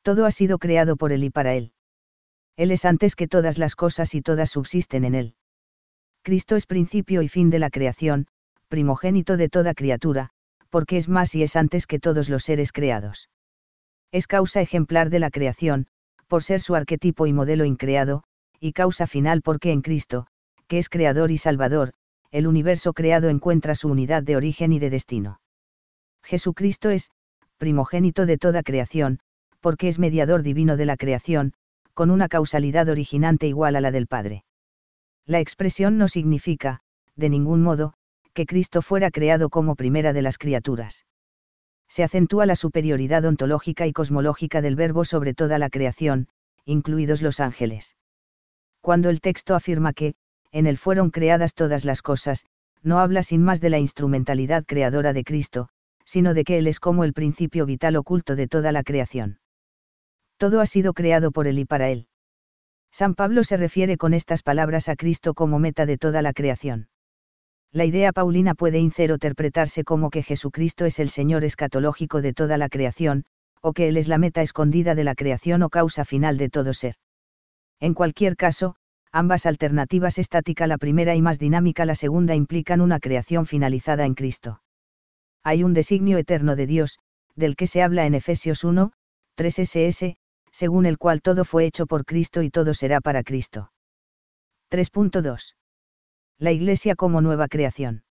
Todo 0.03 0.27
ha 0.27 0.31
sido 0.31 0.59
creado 0.59 0.97
por 0.97 1.11
él 1.11 1.25
y 1.25 1.31
para 1.31 1.55
él. 1.55 1.73
Él 2.57 2.71
es 2.71 2.85
antes 2.85 3.17
que 3.17 3.29
todas 3.29 3.59
las 3.59 3.77
cosas 3.77 4.15
y 4.15 4.23
todas 4.23 4.51
subsisten 4.51 5.05
en 5.05 5.15
él. 5.15 5.35
Cristo 6.23 6.57
es 6.57 6.67
principio 6.67 7.23
y 7.23 7.29
fin 7.29 7.51
de 7.51 7.59
la 7.59 7.71
creación, 7.71 8.27
primogénito 8.69 9.37
de 9.37 9.49
toda 9.49 9.75
criatura, 9.75 10.31
porque 10.71 10.97
es 10.97 11.09
más 11.09 11.35
y 11.35 11.43
es 11.43 11.57
antes 11.57 11.87
que 11.87 11.99
todos 11.99 12.29
los 12.29 12.45
seres 12.45 12.73
creados. 12.73 13.29
Es 14.13 14.27
causa 14.27 14.61
ejemplar 14.61 15.11
de 15.11 15.19
la 15.19 15.31
creación, 15.31 15.87
por 16.29 16.43
ser 16.43 16.61
su 16.61 16.75
arquetipo 16.75 17.27
y 17.27 17.33
modelo 17.33 17.65
increado, 17.65 18.25
y 18.61 18.73
causa 18.73 19.07
final 19.07 19.43
porque 19.43 19.73
en 19.73 19.83
Cristo, 19.83 20.27
que 20.69 20.79
es 20.79 20.89
creador 20.89 21.31
y 21.31 21.39
salvador, 21.39 21.93
el 22.31 22.47
universo 22.47 22.93
creado 22.93 23.29
encuentra 23.29 23.75
su 23.75 23.89
unidad 23.89 24.23
de 24.23 24.37
origen 24.37 24.73
y 24.73 24.79
de 24.79 24.91
destino. 24.91 25.41
Jesucristo 26.23 26.91
es, 26.91 27.11
primogénito 27.59 28.25
de 28.25 28.39
toda 28.39 28.63
creación, 28.63 29.19
porque 29.61 29.89
es 29.89 29.99
mediador 29.99 30.43
divino 30.43 30.77
de 30.77 30.87
la 30.87 30.97
creación, 30.97 31.53
con 31.95 32.11
una 32.11 32.29
causalidad 32.29 32.89
originante 32.89 33.47
igual 33.47 33.77
a 33.77 33.81
la 33.81 33.91
del 33.91 34.07
Padre. 34.07 34.45
La 35.27 35.41
expresión 35.41 35.99
no 35.99 36.09
significa, 36.09 36.81
de 37.17 37.29
ningún 37.29 37.63
modo, 37.63 37.95
que 38.33 38.47
Cristo 38.47 38.83
fuera 38.83 39.11
creado 39.11 39.51
como 39.51 39.77
primera 39.77 40.13
de 40.13 40.23
las 40.23 40.39
criaturas. 40.39 41.05
Se 41.89 42.03
acentúa 42.03 42.47
la 42.47 42.57
superioridad 42.57 43.25
ontológica 43.25 43.87
y 43.87 43.93
cosmológica 43.93 44.63
del 44.63 44.77
verbo 44.77 45.05
sobre 45.05 45.35
toda 45.35 45.59
la 45.59 45.69
creación, 45.69 46.29
incluidos 46.65 47.21
los 47.21 47.41
ángeles. 47.41 47.97
Cuando 48.81 49.11
el 49.11 49.21
texto 49.21 49.55
afirma 49.55 49.93
que, 49.93 50.15
en 50.51 50.67
él 50.67 50.79
fueron 50.79 51.11
creadas 51.11 51.55
todas 51.55 51.85
las 51.85 52.03
cosas, 52.03 52.47
no 52.83 52.99
habla 52.99 53.23
sin 53.23 53.43
más 53.43 53.61
de 53.61 53.71
la 53.71 53.79
instrumentalidad 53.79 54.65
creadora 54.65 55.13
de 55.13 55.25
Cristo, 55.25 55.69
sino 56.05 56.35
de 56.35 56.45
que 56.45 56.59
Él 56.59 56.67
es 56.67 56.81
como 56.81 57.05
el 57.05 57.13
principio 57.13 57.65
vital 57.67 57.97
oculto 57.97 58.37
de 58.37 58.49
toda 58.49 58.73
la 58.73 58.83
creación. 58.83 59.39
Todo 60.43 60.61
ha 60.61 60.67
sido 60.67 60.93
creado 60.93 61.31
por 61.31 61.47
Él 61.47 61.61
y 61.61 61.65
para 61.65 61.89
Él. 61.91 62.09
San 62.91 63.15
Pablo 63.15 63.45
se 63.45 63.57
refiere 63.57 63.97
con 63.97 64.13
estas 64.13 64.43
palabras 64.43 64.89
a 64.89 64.97
Cristo 64.97 65.35
como 65.35 65.61
meta 65.61 65.87
de 65.87 65.99
toda 65.99 66.21
la 66.21 66.33
creación. 66.33 66.89
La 67.71 67.85
idea 67.85 68.11
paulina 68.11 68.57
puede 68.57 68.81
interpretarse 68.81 69.85
como 69.85 70.11
que 70.11 70.25
Jesucristo 70.25 70.85
es 70.85 70.99
el 70.99 71.11
Señor 71.11 71.45
escatológico 71.45 72.23
de 72.23 72.33
toda 72.33 72.59
la 72.59 72.69
creación, 72.69 73.25
o 73.61 73.73
que 73.73 73.87
Él 73.87 73.97
es 73.97 74.09
la 74.09 74.19
meta 74.19 74.43
escondida 74.43 74.97
de 74.97 75.05
la 75.05 75.15
creación 75.15 75.63
o 75.63 75.71
causa 75.71 76.05
final 76.05 76.39
de 76.39 76.49
todo 76.49 76.73
ser. 76.73 76.97
En 77.79 77.95
cualquier 77.95 78.35
caso, 78.35 78.75
ambas 79.13 79.47
alternativas 79.47 80.19
estática 80.19 80.67
la 80.67 80.77
primera 80.77 81.15
y 81.15 81.23
más 81.23 81.39
dinámica 81.39 81.85
la 81.85 81.95
segunda 81.95 82.35
implican 82.35 82.81
una 82.81 82.99
creación 82.99 83.47
finalizada 83.47 84.07
en 84.07 84.15
Cristo. 84.15 84.61
Hay 85.45 85.63
un 85.63 85.73
designio 85.73 86.19
eterno 86.19 86.57
de 86.57 86.67
Dios, 86.67 86.99
del 87.37 87.55
que 87.55 87.69
se 87.69 87.81
habla 87.81 88.07
en 88.07 88.17
Efesios 88.17 88.65
1, 88.65 88.91
3 89.37 89.55
ss, 89.55 90.17
según 90.53 90.87
el 90.87 90.99
cual 90.99 91.23
todo 91.23 91.45
fue 91.45 91.65
hecho 91.65 91.87
por 91.87 92.05
Cristo 92.05 92.43
y 92.43 92.51
todo 92.51 92.75
será 92.75 93.01
para 93.01 93.23
Cristo. 93.23 93.73
3.2. 94.71 95.55
La 96.39 96.53
Iglesia 96.53 96.95
como 96.95 97.21
nueva 97.21 97.49
creación. 97.49 98.05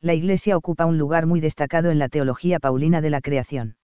La 0.00 0.14
Iglesia 0.14 0.56
ocupa 0.56 0.86
un 0.86 0.98
lugar 0.98 1.26
muy 1.26 1.40
destacado 1.40 1.90
en 1.90 1.98
la 1.98 2.08
teología 2.08 2.58
paulina 2.60 3.00
de 3.00 3.10
la 3.10 3.20
creación. 3.20 3.76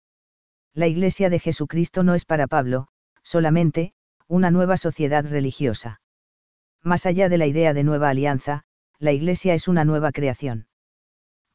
La 0.75 0.87
Iglesia 0.87 1.30
de 1.30 1.38
Jesucristo 1.38 2.02
no 2.02 2.14
es 2.14 2.25
para 2.25 2.46
Pablo, 2.46 2.88
solamente, 3.22 3.92
una 4.28 4.50
nueva 4.50 4.76
sociedad 4.76 5.25
religiosa. 5.25 6.00
Más 6.82 7.06
allá 7.06 7.28
de 7.28 7.38
la 7.38 7.46
idea 7.46 7.75
de 7.75 7.84
nueva 7.84 8.10
alianza, 8.10 8.64
la 8.99 9.12
Iglesia 9.12 9.54
es 9.54 9.68
una 9.68 9.84
nueva 9.84 10.12
creación. 10.12 10.68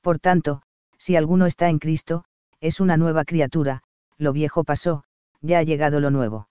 Por 0.02 0.20
tanto, 0.20 0.62
si 0.98 1.16
alguno 1.16 1.46
está 1.46 1.70
en 1.70 1.80
Cristo, 1.80 2.26
es 2.60 2.80
una 2.80 2.98
nueva 2.98 3.26
criatura, 3.26 3.84
lo 4.18 4.34
viejo 4.34 4.64
pasó, 4.64 5.04
ya 5.42 5.60
ha 5.60 5.64
llegado 5.64 6.00
lo 6.00 6.12
nuevo. 6.12 6.50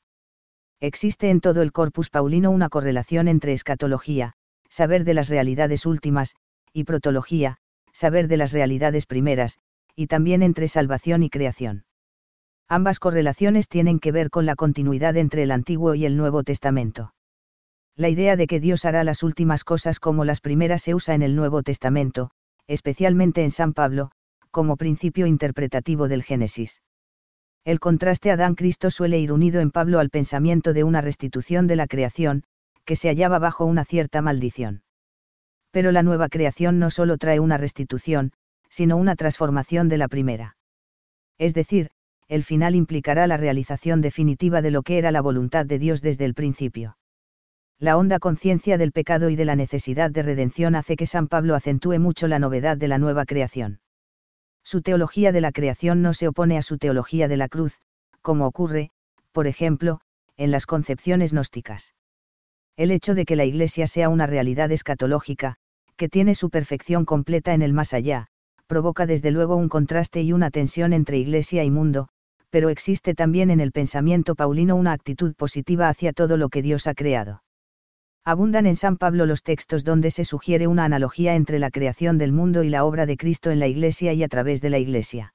Existe 0.81 1.31
en 1.31 1.41
todo 1.41 1.63
el 1.63 1.73
corpus 1.73 2.11
paulino 2.11 2.51
una 2.51 2.69
correlación 2.69 3.29
entre 3.29 3.53
escatología, 3.53 4.35
saber 4.69 5.05
de 5.05 5.15
las 5.15 5.29
realidades 5.29 5.87
últimas, 5.87 6.35
y 6.73 6.85
protología, 6.85 7.57
saber 7.93 8.29
de 8.29 8.37
las 8.37 8.53
realidades 8.53 9.07
primeras, 9.07 9.59
y 9.97 10.09
también 10.09 10.43
entre 10.43 10.69
salvación 10.69 11.23
y 11.23 11.31
creación. 11.31 11.85
Ambas 12.69 12.99
correlaciones 12.99 13.69
tienen 13.69 14.01
que 14.01 14.11
ver 14.11 14.31
con 14.31 14.47
la 14.47 14.57
continuidad 14.57 15.17
entre 15.17 15.43
el 15.43 15.53
Antiguo 15.53 15.95
y 15.95 16.07
el 16.07 16.17
Nuevo 16.17 16.43
Testamento. 16.43 17.15
La 17.97 18.09
idea 18.09 18.37
de 18.37 18.47
que 18.47 18.59
Dios 18.59 18.85
hará 18.85 19.05
las 19.05 19.23
últimas 19.23 19.63
cosas 19.63 20.01
como 20.01 20.25
las 20.25 20.41
primeras 20.41 20.83
se 20.83 20.95
usa 20.95 21.15
en 21.15 21.23
el 21.23 21.37
Nuevo 21.37 21.63
Testamento, 21.63 22.31
especialmente 22.67 23.45
en 23.45 23.53
San 23.53 23.73
Pablo, 23.73 24.11
como 24.51 24.77
principio 24.77 25.27
interpretativo 25.27 26.09
del 26.09 26.23
Génesis. 26.23 26.81
El 27.65 27.81
contraste 27.81 28.31
Adán-Cristo 28.31 28.91
suele 28.91 29.19
ir 29.19 29.33
unido 29.33 29.61
en 29.61 29.71
Pablo 29.71 29.99
al 29.99 30.11
pensamiento 30.11 30.75
de 30.75 30.85
una 30.85 31.01
restitución 31.01 31.67
de 31.67 31.77
la 31.77 31.87
creación, 31.87 32.45
que 32.85 32.95
se 32.95 33.09
hallaba 33.09 33.39
bajo 33.39 33.65
una 33.65 33.87
cierta 33.87 34.21
maldición. 34.21 34.83
Pero 35.71 35.91
la 35.91 36.03
nueva 36.03 36.29
creación 36.29 36.79
no 36.79 36.91
solo 36.91 37.17
trae 37.17 37.41
una 37.41 37.57
restitución, 37.57 38.33
sino 38.69 38.99
una 38.99 39.17
transformación 39.17 39.89
de 39.89 39.97
la 39.97 40.09
primera. 40.09 40.57
Es 41.39 41.55
decir, 41.55 41.89
el 42.29 42.45
final 42.45 42.75
implicará 42.75 43.27
la 43.27 43.39
realización 43.39 44.03
definitiva 44.03 44.61
de 44.61 44.71
lo 44.71 44.83
que 44.83 44.99
era 44.99 45.11
la 45.11 45.23
voluntad 45.23 45.65
de 45.65 45.79
Dios 45.79 46.03
desde 46.03 46.27
el 46.27 46.35
principio. 46.35 46.99
La 47.79 47.97
honda 47.97 48.19
conciencia 48.19 48.77
del 48.77 48.93
pecado 48.93 49.31
y 49.31 49.37
de 49.37 49.45
la 49.47 49.57
necesidad 49.57 50.11
de 50.11 50.23
redención 50.23 50.75
hace 50.75 50.97
que 50.97 51.07
San 51.07 51.29
Pablo 51.29 51.55
acentúe 51.55 51.99
mucho 51.99 52.29
la 52.29 52.39
novedad 52.39 52.77
de 52.77 52.89
la 52.89 52.99
nueva 52.99 53.25
creación. 53.25 53.81
Su 54.65 54.83
teología 54.83 55.31
de 55.31 55.41
la 55.41 55.53
creación 55.53 56.03
no 56.03 56.15
se 56.15 56.27
opone 56.27 56.59
a 56.59 56.63
su 56.63 56.79
teología 56.79 57.29
de 57.29 57.37
la 57.37 57.49
cruz, 57.49 57.79
como 58.23 58.47
ocurre, 58.47 58.91
por 59.31 59.47
ejemplo, 59.47 60.01
en 60.37 60.51
las 60.51 60.67
concepciones 60.67 61.33
gnósticas. 61.33 61.95
El 62.77 62.91
hecho 62.91 63.15
de 63.15 63.25
que 63.25 63.37
la 63.37 63.45
Iglesia 63.45 63.87
sea 63.87 64.09
una 64.09 64.27
realidad 64.27 64.73
escatológica, 64.73 65.57
que 65.97 66.09
tiene 66.09 66.35
su 66.35 66.51
perfección 66.51 67.05
completa 67.05 67.55
en 67.55 67.63
el 67.63 67.73
más 67.73 67.95
allá, 67.95 68.27
provoca 68.67 69.07
desde 69.07 69.31
luego 69.31 69.55
un 69.55 69.69
contraste 69.69 70.23
y 70.23 70.33
una 70.33 70.51
tensión 70.51 70.93
entre 70.93 71.19
Iglesia 71.19 71.63
y 71.63 71.71
mundo, 71.71 72.09
pero 72.51 72.69
existe 72.71 73.15
también 73.15 73.51
en 73.51 73.61
el 73.61 73.71
pensamiento 73.71 74.35
paulino 74.35 74.75
una 74.75 74.93
actitud 74.93 75.35
positiva 75.35 75.89
hacia 75.89 76.13
todo 76.13 76.37
lo 76.37 76.49
que 76.49 76.63
Dios 76.63 76.87
ha 76.87 76.95
creado. 76.95 77.44
Abundan 78.27 78.65
en 78.65 78.75
San 78.75 78.97
Pablo 78.97 79.27
los 79.27 79.43
textos 79.43 79.85
donde 79.85 80.11
se 80.11 80.25
sugiere 80.25 80.67
una 80.67 80.87
analogía 80.87 81.35
entre 81.35 81.59
la 81.59 81.71
creación 81.71 82.17
del 82.17 82.33
mundo 82.33 82.63
y 82.63 82.71
la 82.71 82.87
obra 82.87 83.05
de 83.05 83.19
Cristo 83.19 83.51
en 83.51 83.59
la 83.59 83.67
Iglesia 83.67 84.15
y 84.15 84.23
a 84.23 84.29
través 84.29 84.63
de 84.63 84.71
la 84.71 84.79
Iglesia. 84.79 85.35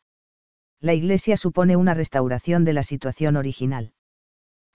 La 0.81 0.96
Iglesia 0.96 1.38
supone 1.38 1.75
una 1.75 1.93
restauración 1.93 2.65
de 2.65 2.74
la 2.74 2.81
situación 2.81 3.38
original. 3.38 3.93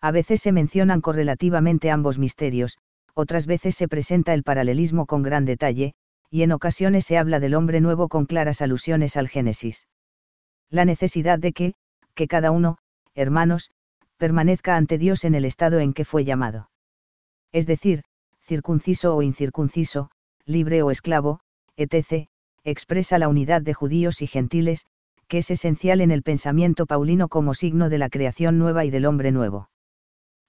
A 0.01 0.13
veces 0.13 0.41
se 0.41 0.53
mencionan 0.53 1.01
correlativamente 1.01 1.91
ambos 1.91 2.21
misterios, 2.21 2.79
otras 3.15 3.47
veces 3.47 3.75
se 3.75 3.89
presenta 3.89 4.33
el 4.33 4.45
paralelismo 4.45 5.07
con 5.07 5.25
gran 5.25 5.45
detalle, 5.45 5.95
y 6.31 6.43
en 6.43 6.53
ocasiones 6.53 7.05
se 7.05 7.19
habla 7.19 7.41
del 7.41 7.55
hombre 7.55 7.81
nuevo 7.81 8.09
con 8.09 8.27
claras 8.27 8.63
alusiones 8.63 9.17
al 9.17 9.29
Génesis. 9.29 9.89
La 10.71 10.85
necesidad 10.85 11.41
de 11.41 11.53
que, 11.53 11.75
que 12.15 12.29
cada 12.29 12.53
uno, 12.53 12.79
hermanos, 13.17 13.73
permanezca 14.19 14.77
ante 14.77 14.99
Dios 14.99 15.25
en 15.25 15.35
el 15.35 15.45
estado 15.45 15.81
en 15.81 15.93
que 15.93 16.05
fue 16.05 16.23
llamado 16.23 16.69
es 17.55 17.69
decir, 17.69 18.03
circunciso 18.43 19.15
o 19.15 19.23
incircunciso, 19.23 20.11
libre 20.45 20.83
o 20.83 20.91
esclavo, 20.91 21.39
etc., 21.77 22.27
expresa 22.65 23.17
la 23.17 23.29
unidad 23.29 23.63
de 23.63 23.75
judíos 23.75 24.23
y 24.23 24.27
gentiles, 24.27 24.87
que 25.29 25.39
es 25.39 25.53
esencial 25.53 26.01
en 26.01 26.11
el 26.11 26.25
pensamiento 26.25 26.85
paulino 26.85 27.29
como 27.29 27.55
signo 27.55 27.89
de 27.91 27.99
la 27.99 28.09
creación 28.09 28.59
nueva 28.59 28.85
y 28.85 28.91
del 28.91 29.07
hombre 29.07 29.31
nuevo. 29.31 29.71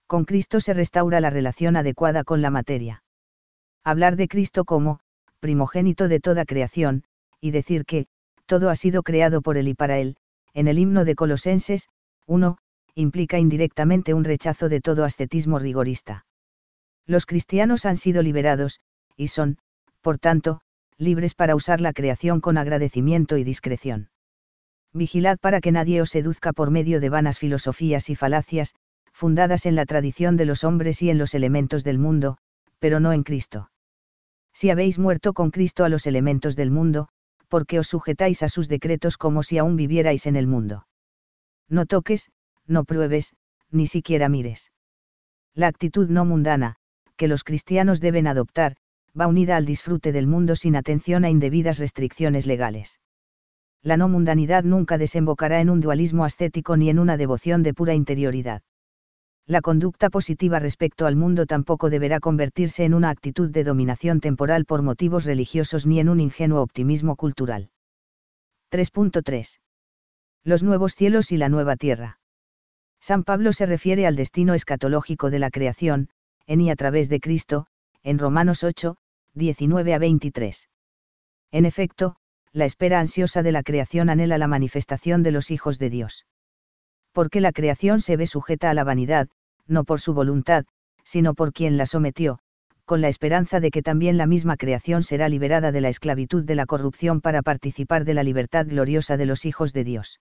Con 0.08 0.26
Cristo 0.26 0.60
se 0.60 0.74
restaura 0.74 1.22
la 1.22 1.30
relación 1.30 1.78
adecuada 1.78 2.24
con 2.24 2.42
la 2.42 2.50
materia. 2.50 3.04
Hablar 3.84 4.16
de 4.16 4.28
Cristo 4.28 4.66
como, 4.66 5.00
primogénito 5.40 6.08
de 6.08 6.20
toda 6.20 6.44
creación, 6.44 7.04
y 7.40 7.52
decir 7.52 7.86
que, 7.86 8.08
todo 8.48 8.72
ha 8.72 8.76
sido 8.76 9.04
creado 9.04 9.44
por 9.44 9.58
él 9.58 9.68
y 9.68 9.76
para 9.76 10.00
él, 10.00 10.18
en 10.56 10.68
el 10.68 10.80
himno 10.80 11.06
de 11.06 11.14
Colosenses, 11.14 11.88
1, 12.26 12.58
implica 12.96 13.38
indirectamente 13.38 14.16
un 14.16 14.24
rechazo 14.24 14.70
de 14.70 14.82
todo 14.82 15.04
ascetismo 15.04 15.60
rigorista. 15.60 16.26
Los 17.08 17.26
cristianos 17.26 17.86
han 17.86 17.98
sido 17.98 18.22
liberados, 18.22 18.80
y 19.16 19.28
son, 19.28 19.58
por 20.02 20.18
tanto, 20.18 20.62
libres 20.98 21.36
para 21.36 21.56
usar 21.56 21.82
la 21.82 21.94
creación 21.94 22.42
con 22.42 22.58
agradecimiento 22.58 23.38
y 23.38 23.44
discreción. 23.44 24.10
Vigilad 24.94 25.38
para 25.40 25.62
que 25.62 25.72
nadie 25.72 26.02
os 26.02 26.10
seduzca 26.10 26.54
por 26.54 26.72
medio 26.72 27.00
de 27.00 27.10
vanas 27.10 27.38
filosofías 27.38 28.10
y 28.10 28.16
falacias, 28.16 28.76
fundadas 29.12 29.66
en 29.66 29.76
la 29.76 29.86
tradición 29.86 30.38
de 30.38 30.46
los 30.46 30.64
hombres 30.64 31.02
y 31.02 31.10
en 31.10 31.18
los 31.18 31.34
elementos 31.34 31.84
del 31.84 32.00
mundo, 32.00 32.38
pero 32.80 33.00
no 33.00 33.14
en 33.14 33.24
Cristo. 33.24 33.72
Si 34.54 34.70
habéis 34.70 34.98
muerto 34.98 35.34
con 35.34 35.52
Cristo 35.52 35.84
a 35.84 35.90
los 35.90 36.08
elementos 36.08 36.56
del 36.56 36.72
mundo, 36.72 37.10
porque 37.50 37.78
os 37.78 37.88
sujetáis 37.88 38.42
a 38.42 38.50
sus 38.50 38.68
decretos 38.68 39.18
como 39.18 39.44
si 39.44 39.58
aún 39.58 39.76
vivierais 39.76 40.26
en 40.28 40.36
el 40.36 40.48
mundo. 40.48 40.88
No 41.70 41.86
toques, 41.86 42.30
no 42.66 42.84
pruebes, 42.84 43.34
ni 43.70 43.88
siquiera 43.88 44.30
mires. 44.30 44.72
La 45.54 45.68
actitud 45.68 46.10
no 46.10 46.26
mundana, 46.26 46.78
que 47.16 47.28
los 47.28 47.44
cristianos 47.44 48.00
deben 48.00 48.28
adoptar, 48.28 48.76
va 49.20 49.28
unida 49.28 49.56
al 49.56 49.66
disfrute 49.66 50.12
del 50.12 50.28
mundo 50.28 50.56
sin 50.56 50.76
atención 50.76 51.24
a 51.24 51.30
indebidas 51.30 51.80
restricciones 51.80 52.46
legales. 52.46 53.00
La 53.82 53.98
no 53.98 54.10
mundanidad 54.10 54.64
nunca 54.64 54.98
desembocará 54.98 55.62
en 55.62 55.70
un 55.70 55.80
dualismo 55.80 56.26
ascético 56.26 56.76
ni 56.76 56.90
en 56.90 57.00
una 57.00 57.18
devoción 57.18 57.64
de 57.64 57.74
pura 57.74 57.94
interioridad. 57.94 58.62
La 59.48 59.62
conducta 59.62 60.10
positiva 60.10 60.58
respecto 60.58 61.06
al 61.06 61.16
mundo 61.16 61.46
tampoco 61.46 61.92
deberá 61.92 62.20
convertirse 62.20 62.84
en 62.84 62.96
una 62.96 63.12
actitud 63.12 63.52
de 63.52 63.64
dominación 63.64 64.20
temporal 64.20 64.66
por 64.66 64.82
motivos 64.82 65.26
religiosos 65.26 65.86
ni 65.86 66.00
en 66.00 66.10
un 66.10 66.20
ingenuo 66.20 66.62
optimismo 66.62 67.16
cultural. 67.16 67.70
3.3. 68.72 69.60
Los 70.44 70.64
nuevos 70.64 70.96
cielos 70.96 71.32
y 71.32 71.38
la 71.38 71.50
nueva 71.50 71.76
tierra. 71.76 72.20
San 73.00 73.24
Pablo 73.24 73.54
se 73.54 73.68
refiere 73.68 74.08
al 74.08 74.16
destino 74.16 74.56
escatológico 74.56 75.30
de 75.30 75.38
la 75.38 75.52
creación, 75.52 76.10
en 76.48 76.62
y 76.62 76.70
a 76.70 76.76
través 76.76 77.10
de 77.10 77.20
Cristo, 77.20 77.68
en 78.04 78.20
Romanos 78.20 78.64
8, 78.64 78.98
19 79.34 79.94
a 79.94 80.00
23. 80.00 80.70
En 81.52 81.66
efecto, 81.66 82.16
la 82.52 82.66
espera 82.66 83.00
ansiosa 83.00 83.44
de 83.44 83.52
la 83.52 83.64
creación 83.64 84.10
anhela 84.10 84.38
la 84.38 84.48
manifestación 84.48 85.24
de 85.24 85.32
los 85.32 85.52
hijos 85.52 85.80
de 85.80 85.90
Dios. 85.90 86.26
Porque 87.12 87.42
la 87.42 87.52
creación 87.52 88.02
se 88.02 88.18
ve 88.18 88.28
sujeta 88.28 88.70
a 88.70 88.74
la 88.74 88.84
vanidad, 88.84 89.28
no 89.68 89.84
por 89.84 90.00
su 90.00 90.14
voluntad, 90.14 90.66
sino 91.04 91.34
por 91.34 91.52
quien 91.52 91.78
la 91.78 91.86
sometió, 91.86 92.40
con 92.86 93.02
la 93.02 93.08
esperanza 93.08 93.60
de 93.60 93.72
que 93.72 93.82
también 93.82 94.18
la 94.18 94.28
misma 94.28 94.58
creación 94.58 95.04
será 95.04 95.28
liberada 95.28 95.72
de 95.72 95.82
la 95.82 95.90
esclavitud 95.90 96.46
de 96.46 96.56
la 96.56 96.66
corrupción 96.66 97.20
para 97.20 97.42
participar 97.42 98.06
de 98.06 98.14
la 98.14 98.24
libertad 98.24 98.68
gloriosa 98.68 99.18
de 99.18 99.26
los 99.26 99.46
hijos 99.46 99.74
de 99.74 99.84
Dios. 99.84 100.20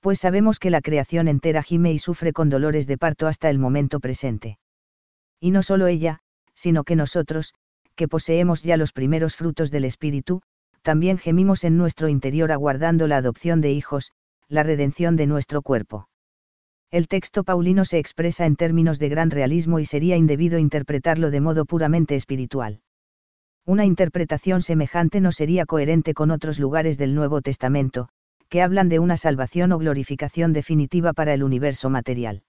Pues 0.00 0.18
sabemos 0.20 0.58
que 0.58 0.70
la 0.70 0.80
creación 0.80 1.28
entera 1.28 1.62
gime 1.62 1.92
y 1.92 1.98
sufre 1.98 2.32
con 2.32 2.48
dolores 2.48 2.86
de 2.86 2.98
parto 2.98 3.26
hasta 3.26 3.48
el 3.50 3.58
momento 3.58 4.00
presente. 4.00 4.58
Y 5.40 5.50
no 5.50 5.62
solo 5.62 5.86
ella, 5.86 6.20
sino 6.54 6.84
que 6.84 6.96
nosotros, 6.96 7.54
que 7.94 8.08
poseemos 8.08 8.62
ya 8.62 8.76
los 8.76 8.92
primeros 8.92 9.36
frutos 9.36 9.70
del 9.70 9.84
Espíritu, 9.84 10.42
también 10.82 11.18
gemimos 11.18 11.64
en 11.64 11.76
nuestro 11.76 12.08
interior 12.08 12.52
aguardando 12.52 13.06
la 13.06 13.16
adopción 13.18 13.60
de 13.60 13.72
hijos, 13.72 14.12
la 14.48 14.62
redención 14.62 15.16
de 15.16 15.26
nuestro 15.26 15.62
cuerpo. 15.62 16.08
El 16.90 17.06
texto 17.06 17.44
paulino 17.44 17.84
se 17.84 17.98
expresa 17.98 18.46
en 18.46 18.56
términos 18.56 18.98
de 18.98 19.10
gran 19.10 19.30
realismo 19.30 19.78
y 19.78 19.84
sería 19.84 20.16
indebido 20.16 20.58
interpretarlo 20.58 21.30
de 21.30 21.40
modo 21.40 21.66
puramente 21.66 22.14
espiritual. 22.14 22.80
Una 23.66 23.84
interpretación 23.84 24.62
semejante 24.62 25.20
no 25.20 25.30
sería 25.30 25.66
coherente 25.66 26.14
con 26.14 26.30
otros 26.30 26.58
lugares 26.58 26.96
del 26.96 27.14
Nuevo 27.14 27.42
Testamento, 27.42 28.08
que 28.48 28.62
hablan 28.62 28.88
de 28.88 28.98
una 28.98 29.18
salvación 29.18 29.72
o 29.72 29.78
glorificación 29.78 30.54
definitiva 30.54 31.12
para 31.12 31.34
el 31.34 31.42
universo 31.42 31.90
material. 31.90 32.42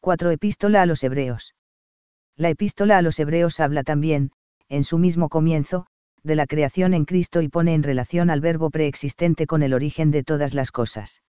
4. 0.00 0.32
Epístola 0.32 0.82
a 0.82 0.86
los 0.86 1.04
Hebreos. 1.04 1.55
La 2.36 2.50
epístola 2.50 2.98
a 2.98 3.02
los 3.02 3.18
Hebreos 3.18 3.60
habla 3.60 3.82
también, 3.82 4.30
en 4.68 4.84
su 4.84 4.98
mismo 4.98 5.30
comienzo, 5.30 5.86
de 6.22 6.36
la 6.36 6.46
creación 6.46 6.92
en 6.92 7.06
Cristo 7.06 7.40
y 7.40 7.48
pone 7.48 7.72
en 7.72 7.82
relación 7.82 8.28
al 8.28 8.40
verbo 8.40 8.68
preexistente 8.70 9.46
con 9.46 9.62
el 9.62 9.72
origen 9.72 10.10
de 10.10 10.22
todas 10.22 10.52
las 10.52 10.70
cosas. 10.70 11.22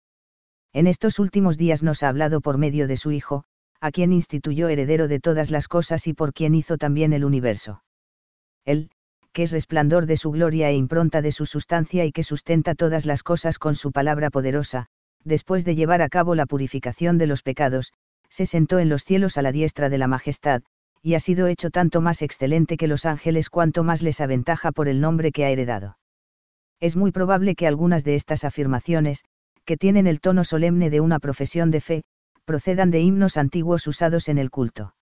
En 0.73 0.87
estos 0.87 1.19
últimos 1.19 1.59
días 1.59 1.83
nos 1.83 2.03
ha 2.03 2.09
hablado 2.09 2.41
por 2.41 2.57
medio 2.57 2.89
de 2.89 2.97
su 2.97 3.13
Hijo, 3.13 3.45
a 3.81 3.91
quien 3.91 4.13
instituyó 4.13 4.69
heredero 4.69 5.07
de 5.07 5.21
todas 5.21 5.51
las 5.51 5.69
cosas 5.69 6.07
y 6.07 6.15
por 6.15 6.33
quien 6.33 6.55
hizo 6.55 6.79
también 6.79 7.13
el 7.13 7.25
universo. 7.25 7.85
Él, 8.65 8.91
que 9.33 9.43
es 9.43 9.53
resplandor 9.53 10.07
de 10.07 10.17
su 10.17 10.31
gloria 10.31 10.71
e 10.71 10.75
impronta 10.75 11.21
de 11.21 11.33
su 11.33 11.45
sustancia 11.45 12.07
y 12.07 12.13
que 12.13 12.23
sustenta 12.23 12.75
todas 12.75 13.05
las 13.05 13.23
cosas 13.23 13.59
con 13.59 13.75
su 13.75 13.93
palabra 13.93 14.31
poderosa, 14.31 14.87
después 15.23 15.67
de 15.67 15.75
llevar 15.75 16.01
a 16.01 16.09
cabo 16.09 16.35
la 16.35 16.47
purificación 16.47 17.19
de 17.19 17.27
los 17.27 17.43
pecados, 17.43 17.93
se 18.31 18.47
sentó 18.47 18.79
en 18.79 18.89
los 18.89 19.05
cielos 19.05 19.37
a 19.37 19.43
la 19.43 19.53
diestra 19.53 19.91
de 19.91 19.99
la 19.99 20.07
majestad, 20.07 20.63
y 21.05 21.15
ha 21.15 21.21
sido 21.21 21.49
hecho 21.49 21.69
tanto 21.69 22.01
más 22.01 22.23
excelente 22.23 22.79
que 22.79 22.89
los 22.89 23.05
ángeles 23.05 23.51
cuanto 23.51 23.85
más 23.85 24.01
les 24.01 24.23
aventaja 24.23 24.73
por 24.73 24.89
el 24.89 25.03
nombre 25.03 25.33
que 25.33 25.45
ha 25.45 25.51
heredado. 25.51 25.99
Es 26.81 26.97
muy 26.97 27.13
probable 27.13 27.57
que 27.57 27.67
algunas 27.67 28.05
de 28.05 28.15
estas 28.15 28.43
afirmaciones, 28.43 29.23
que 29.67 29.77
tienen 29.77 30.07
el 30.07 30.21
tono 30.21 30.45
solemne 30.45 30.89
de 30.89 31.01
una 31.03 31.19
profesión 31.19 31.71
de 31.71 31.83
fe, 31.83 32.05
procedan 32.47 32.91
de 32.91 33.01
himnos 33.01 33.37
antiguos 33.37 33.87
usados 33.87 34.31
en 34.31 34.39
el 34.39 34.51
culto. 34.51 34.95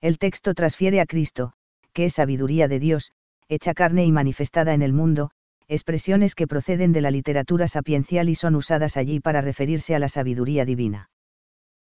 El 0.00 0.16
texto 0.16 0.54
transfiere 0.54 0.98
a 0.98 1.04
Cristo, 1.04 1.52
que 1.92 2.06
es 2.06 2.14
sabiduría 2.14 2.66
de 2.66 2.78
Dios, 2.78 3.12
hecha 3.48 3.74
carne 3.74 4.06
y 4.06 4.12
manifestada 4.12 4.72
en 4.72 4.80
el 4.80 4.94
mundo, 4.94 5.30
expresiones 5.68 6.34
que 6.34 6.46
proceden 6.46 6.92
de 6.92 7.02
la 7.02 7.10
literatura 7.10 7.68
sapiencial 7.68 8.30
y 8.30 8.34
son 8.34 8.54
usadas 8.54 8.96
allí 8.96 9.20
para 9.20 9.42
referirse 9.42 9.94
a 9.94 9.98
la 9.98 10.08
sabiduría 10.08 10.64
divina. 10.64 11.10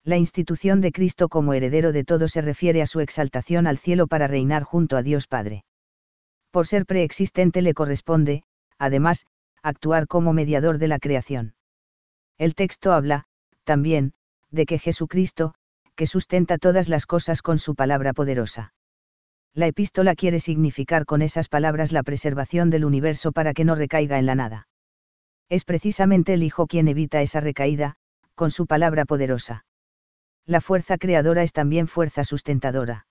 La 0.03 0.17
institución 0.17 0.81
de 0.81 0.91
Cristo 0.91 1.29
como 1.29 1.53
heredero 1.53 1.91
de 1.91 2.03
todo 2.03 2.27
se 2.27 2.41
refiere 2.41 2.81
a 2.81 2.87
su 2.87 3.01
exaltación 3.01 3.67
al 3.67 3.77
cielo 3.77 4.07
para 4.07 4.27
reinar 4.27 4.63
junto 4.63 4.97
a 4.97 5.03
Dios 5.03 5.27
Padre. 5.27 5.63
Por 6.49 6.65
ser 6.65 6.87
preexistente 6.87 7.61
le 7.61 7.75
corresponde, 7.75 8.43
además, 8.79 9.27
actuar 9.61 10.07
como 10.07 10.33
mediador 10.33 10.79
de 10.79 10.87
la 10.87 10.97
creación. 10.97 11.53
El 12.39 12.55
texto 12.55 12.93
habla, 12.93 13.25
también, 13.63 14.13
de 14.49 14.65
que 14.65 14.79
Jesucristo, 14.79 15.53
que 15.95 16.07
sustenta 16.07 16.57
todas 16.57 16.89
las 16.89 17.05
cosas 17.05 17.43
con 17.43 17.59
su 17.59 17.75
palabra 17.75 18.13
poderosa. 18.13 18.73
La 19.53 19.67
epístola 19.67 20.15
quiere 20.15 20.39
significar 20.39 21.05
con 21.05 21.21
esas 21.21 21.47
palabras 21.47 21.91
la 21.91 22.01
preservación 22.01 22.71
del 22.71 22.85
universo 22.85 23.31
para 23.31 23.53
que 23.53 23.65
no 23.65 23.75
recaiga 23.75 24.17
en 24.17 24.25
la 24.25 24.33
nada. 24.33 24.67
Es 25.47 25.63
precisamente 25.63 26.33
el 26.33 26.41
Hijo 26.41 26.65
quien 26.65 26.87
evita 26.87 27.21
esa 27.21 27.39
recaída, 27.39 27.97
con 28.33 28.49
su 28.49 28.65
palabra 28.65 29.05
poderosa. 29.05 29.65
La 30.45 30.61
fuerza 30.61 30.97
creadora 30.97 31.43
es 31.43 31.53
también 31.53 31.87
fuerza 31.87 32.23
sustentadora. 32.23 33.07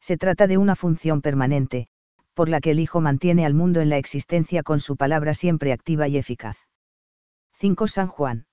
Se 0.00 0.16
trata 0.16 0.46
de 0.46 0.58
una 0.58 0.76
función 0.76 1.22
permanente, 1.22 1.88
por 2.34 2.48
la 2.48 2.60
que 2.60 2.72
el 2.72 2.80
Hijo 2.80 3.00
mantiene 3.00 3.46
al 3.46 3.54
mundo 3.54 3.80
en 3.80 3.88
la 3.88 3.96
existencia 3.96 4.62
con 4.62 4.80
su 4.80 4.96
palabra 4.96 5.34
siempre 5.34 5.72
activa 5.72 6.08
y 6.08 6.16
eficaz. 6.16 6.56
5 7.52 7.86
San 7.86 8.08
Juan. 8.08 8.46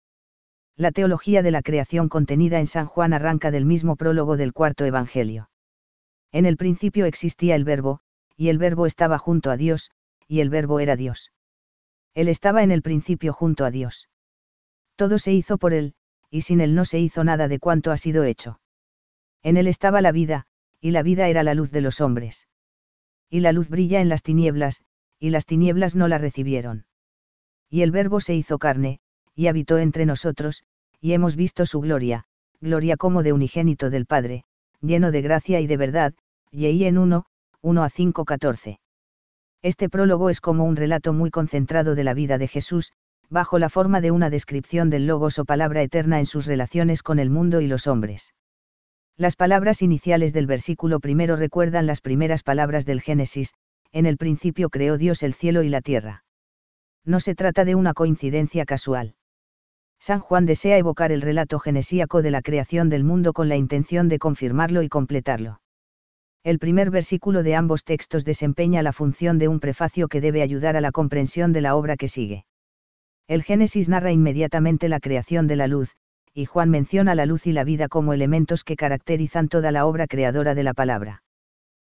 La 0.77 0.91
teología 0.91 1.41
de 1.43 1.51
la 1.51 1.62
creación 1.62 2.08
contenida 2.08 2.60
en 2.60 2.67
San 2.67 2.86
Juan 2.86 3.13
arranca 3.13 3.51
del 3.51 3.65
mismo 3.65 3.96
prólogo 3.96 4.38
del 4.38 4.53
cuarto 4.53 4.86
Evangelio. 4.86 5.50
En 6.31 6.46
el 6.46 6.58
principio 6.58 7.05
existía 7.05 7.55
el 7.55 7.65
verbo, 7.65 8.00
y 8.38 8.50
el 8.50 8.58
verbo 8.58 8.86
estaba 8.86 9.17
junto 9.17 9.51
a 9.51 9.58
Dios, 9.58 9.91
y 10.27 10.39
el 10.39 10.50
verbo 10.50 10.79
era 10.79 10.96
Dios. 10.96 11.31
Él 12.14 12.29
estaba 12.29 12.64
en 12.64 12.72
el 12.72 12.81
principio 12.81 13.33
junto 13.33 13.66
a 13.66 13.72
Dios. 13.72 14.09
Todo 14.96 15.20
se 15.20 15.33
hizo 15.33 15.57
por 15.57 15.74
él, 15.74 15.94
y 16.31 16.41
sin 16.41 16.61
él 16.61 16.74
no 16.74 16.85
se 16.85 17.00
hizo 17.00 17.24
nada 17.24 17.48
de 17.48 17.59
cuanto 17.59 17.91
ha 17.91 17.98
sido 17.98 18.24
hecho. 18.24 18.59
En 19.44 19.57
él 19.57 19.67
estaba 19.67 20.01
la 20.01 20.11
vida, 20.11 20.46
y 20.79 20.91
la 20.91 21.03
vida 21.03 21.27
era 21.27 21.44
la 21.44 21.53
luz 21.53 21.72
de 21.72 21.81
los 21.81 22.01
hombres. 22.01 22.48
Y 23.29 23.41
la 23.41 23.51
luz 23.51 23.70
brilla 23.70 24.01
en 24.01 24.09
las 24.09 24.24
tinieblas, 24.24 24.81
y 25.20 25.29
las 25.29 25.46
tinieblas 25.46 25.96
no 25.96 26.07
la 26.07 26.17
recibieron. 26.17 26.85
Y 27.70 27.81
el 27.81 27.91
verbo 27.91 28.20
se 28.22 28.33
hizo 28.33 28.57
carne, 28.57 29.00
y 29.35 29.48
habitó 29.48 29.77
entre 29.77 30.05
nosotros, 30.05 30.63
y 31.00 31.13
hemos 31.13 31.35
visto 31.35 31.65
su 31.65 31.81
gloria, 31.81 32.25
gloria 32.59 32.98
como 32.98 33.24
de 33.24 33.33
unigénito 33.33 33.89
del 33.89 34.05
Padre, 34.05 34.46
lleno 34.81 35.11
de 35.11 35.22
gracia 35.22 35.59
y 35.59 35.67
de 35.67 35.77
verdad, 35.77 36.13
y 36.51 36.83
en 36.83 36.98
1, 36.98 37.25
1 37.61 37.83
a 37.83 37.89
5 37.89 38.25
14. 38.25 38.79
Este 39.61 39.89
prólogo 39.89 40.29
es 40.29 40.41
como 40.41 40.65
un 40.65 40.75
relato 40.75 41.13
muy 41.13 41.29
concentrado 41.29 41.96
de 41.96 42.03
la 42.03 42.13
vida 42.13 42.37
de 42.37 42.48
Jesús, 42.48 42.94
bajo 43.31 43.57
la 43.57 43.70
forma 43.70 44.01
de 44.01 44.11
una 44.11 44.29
descripción 44.29 44.89
del 44.89 45.07
logos 45.07 45.39
o 45.39 45.46
palabra 45.46 45.81
eterna 45.81 46.20
en 46.20 46.25
sus 46.25 46.46
relaciones 46.46 47.01
con 47.01 47.17
el 47.17 47.29
mundo 47.29 47.61
y 47.61 47.67
los 47.67 47.87
hombres. 47.87 48.35
Las 49.17 49.37
palabras 49.37 49.81
iniciales 49.81 50.33
del 50.33 50.48
versículo 50.48 51.00
primero 51.00 51.37
recuerdan 51.37 51.87
las 51.87 52.01
primeras 52.01 52.44
palabras 52.44 52.85
del 52.85 53.01
Génesis, 53.01 53.53
en 53.94 54.05
el 54.05 54.17
principio 54.17 54.70
creó 54.70 54.98
Dios 54.98 55.24
el 55.24 55.33
cielo 55.33 55.63
y 55.63 55.70
la 55.70 55.81
tierra. 55.81 56.25
No 57.05 57.20
se 57.22 57.33
trata 57.33 57.63
de 57.63 57.75
una 57.75 57.94
coincidencia 57.94 58.65
casual. 58.65 59.15
San 59.98 60.20
Juan 60.20 60.46
desea 60.46 60.77
evocar 60.77 61.11
el 61.11 61.22
relato 61.22 61.59
genesíaco 61.59 62.22
de 62.22 62.31
la 62.31 62.41
creación 62.41 62.89
del 62.89 63.03
mundo 63.03 63.31
con 63.31 63.48
la 63.48 63.55
intención 63.55 64.09
de 64.09 64.20
confirmarlo 64.20 64.81
y 64.81 64.89
completarlo. 64.89 65.61
El 66.44 66.59
primer 66.59 66.89
versículo 66.89 67.44
de 67.44 67.55
ambos 67.55 67.85
textos 67.85 68.25
desempeña 68.25 68.81
la 68.81 68.94
función 68.94 69.37
de 69.37 69.48
un 69.48 69.59
prefacio 69.59 70.07
que 70.07 70.20
debe 70.20 70.41
ayudar 70.41 70.75
a 70.75 70.81
la 70.81 70.91
comprensión 70.91 71.53
de 71.53 71.61
la 71.61 71.75
obra 71.75 71.98
que 71.98 72.07
sigue. 72.07 72.46
El 73.31 73.44
Génesis 73.44 73.87
narra 73.87 74.11
inmediatamente 74.11 74.89
la 74.89 75.00
creación 75.00 75.48
de 75.48 75.55
la 75.55 75.65
luz, 75.65 75.96
y 76.33 76.44
Juan 76.44 76.70
menciona 76.70 77.15
la 77.15 77.25
luz 77.25 77.48
y 77.48 77.53
la 77.53 77.63
vida 77.63 77.87
como 77.87 78.11
elementos 78.11 78.65
que 78.65 78.75
caracterizan 78.75 79.48
toda 79.48 79.72
la 79.72 79.85
obra 79.85 80.05
creadora 80.05 80.53
de 80.53 80.63
la 80.63 80.74
palabra. 80.74 81.24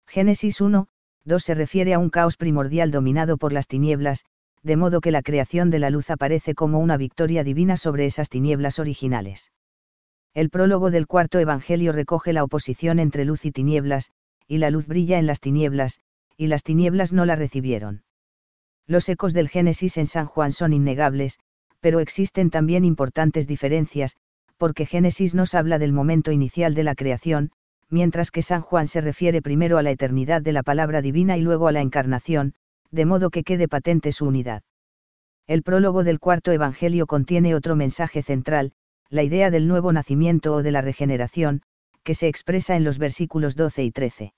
Génesis 0.05 0.61
1, 0.61 0.85
2 1.25 1.43
se 1.43 1.55
refiere 1.55 1.95
a 1.95 1.97
un 1.97 2.11
caos 2.11 2.37
primordial 2.37 2.91
dominado 2.91 3.37
por 3.37 3.51
las 3.51 3.65
tinieblas, 3.65 4.25
de 4.61 4.77
modo 4.77 5.01
que 5.01 5.09
la 5.09 5.23
creación 5.23 5.71
de 5.71 5.79
la 5.79 5.89
luz 5.89 6.11
aparece 6.11 6.53
como 6.53 6.77
una 6.77 6.97
victoria 6.97 7.43
divina 7.43 7.77
sobre 7.77 8.05
esas 8.05 8.29
tinieblas 8.29 8.77
originales. 8.77 9.51
El 10.35 10.51
prólogo 10.51 10.91
del 10.91 11.07
cuarto 11.07 11.39
Evangelio 11.39 11.93
recoge 11.93 12.31
la 12.31 12.43
oposición 12.43 12.99
entre 12.99 13.25
luz 13.25 13.43
y 13.45 13.51
tinieblas, 13.51 14.11
y 14.47 14.59
la 14.59 14.69
luz 14.69 14.85
brilla 14.85 15.17
en 15.17 15.25
las 15.25 15.39
tinieblas, 15.39 15.99
y 16.37 16.45
las 16.45 16.61
tinieblas 16.61 17.11
no 17.11 17.25
la 17.25 17.35
recibieron. 17.35 18.03
Los 18.87 19.07
ecos 19.09 19.33
del 19.33 19.49
Génesis 19.49 19.97
en 19.97 20.07
San 20.07 20.25
Juan 20.25 20.51
son 20.51 20.73
innegables, 20.73 21.39
pero 21.79 21.99
existen 21.99 22.49
también 22.49 22.85
importantes 22.85 23.47
diferencias, 23.47 24.17
porque 24.57 24.85
Génesis 24.85 25.35
nos 25.35 25.55
habla 25.55 25.79
del 25.79 25.93
momento 25.93 26.31
inicial 26.31 26.73
de 26.75 26.83
la 26.83 26.95
creación, 26.95 27.51
mientras 27.89 28.31
que 28.31 28.41
San 28.41 28.61
Juan 28.61 28.87
se 28.87 29.01
refiere 29.01 29.41
primero 29.41 29.77
a 29.77 29.83
la 29.83 29.91
eternidad 29.91 30.41
de 30.41 30.53
la 30.53 30.63
palabra 30.63 31.01
divina 31.01 31.37
y 31.37 31.41
luego 31.41 31.67
a 31.67 31.71
la 31.71 31.81
encarnación, 31.81 32.53
de 32.91 33.05
modo 33.05 33.29
que 33.29 33.43
quede 33.43 33.67
patente 33.67 34.11
su 34.11 34.25
unidad. 34.25 34.63
El 35.47 35.63
prólogo 35.63 36.03
del 36.03 36.19
cuarto 36.19 36.51
Evangelio 36.51 37.05
contiene 37.05 37.55
otro 37.55 37.75
mensaje 37.75 38.23
central, 38.23 38.71
la 39.09 39.23
idea 39.23 39.51
del 39.51 39.67
nuevo 39.67 39.91
nacimiento 39.91 40.53
o 40.53 40.63
de 40.63 40.71
la 40.71 40.81
regeneración, 40.81 41.61
que 42.03 42.13
se 42.15 42.27
expresa 42.27 42.75
en 42.75 42.83
los 42.83 42.97
versículos 42.97 43.55
12 43.55 43.83
y 43.83 43.91
13. 43.91 44.33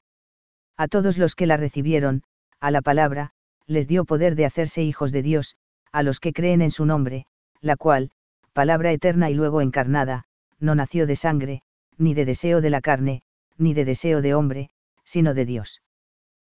A 0.77 0.88
todos 0.88 1.17
los 1.17 1.36
que 1.36 1.45
la 1.45 1.58
recibieron, 1.58 2.23
a 2.60 2.71
la 2.71 2.81
palabra, 2.81 3.35
les 3.67 3.88
dio 3.88 4.06
poder 4.06 4.36
de 4.36 4.45
hacerse 4.45 4.84
hijos 4.84 5.12
de 5.12 5.21
Dios, 5.21 5.56
a 5.91 6.04
los 6.04 6.19
que 6.19 6.34
creen 6.34 6.62
en 6.62 6.71
su 6.71 6.86
nombre, 6.86 7.25
la 7.62 7.75
cual, 7.75 8.12
palabra 8.54 8.91
eterna 8.91 9.30
y 9.30 9.34
luego 9.34 9.62
encarnada, 9.62 10.25
no 10.60 10.75
nació 10.75 11.08
de 11.08 11.15
sangre, 11.15 11.62
ni 11.97 12.13
de 12.13 12.25
deseo 12.25 12.62
de 12.62 12.69
la 12.69 12.82
carne, 12.82 13.21
ni 13.58 13.73
de 13.73 13.86
deseo 13.86 14.21
de 14.21 14.34
hombre, 14.34 14.69
sino 15.04 15.34
de 15.34 15.45
Dios. 15.45 15.82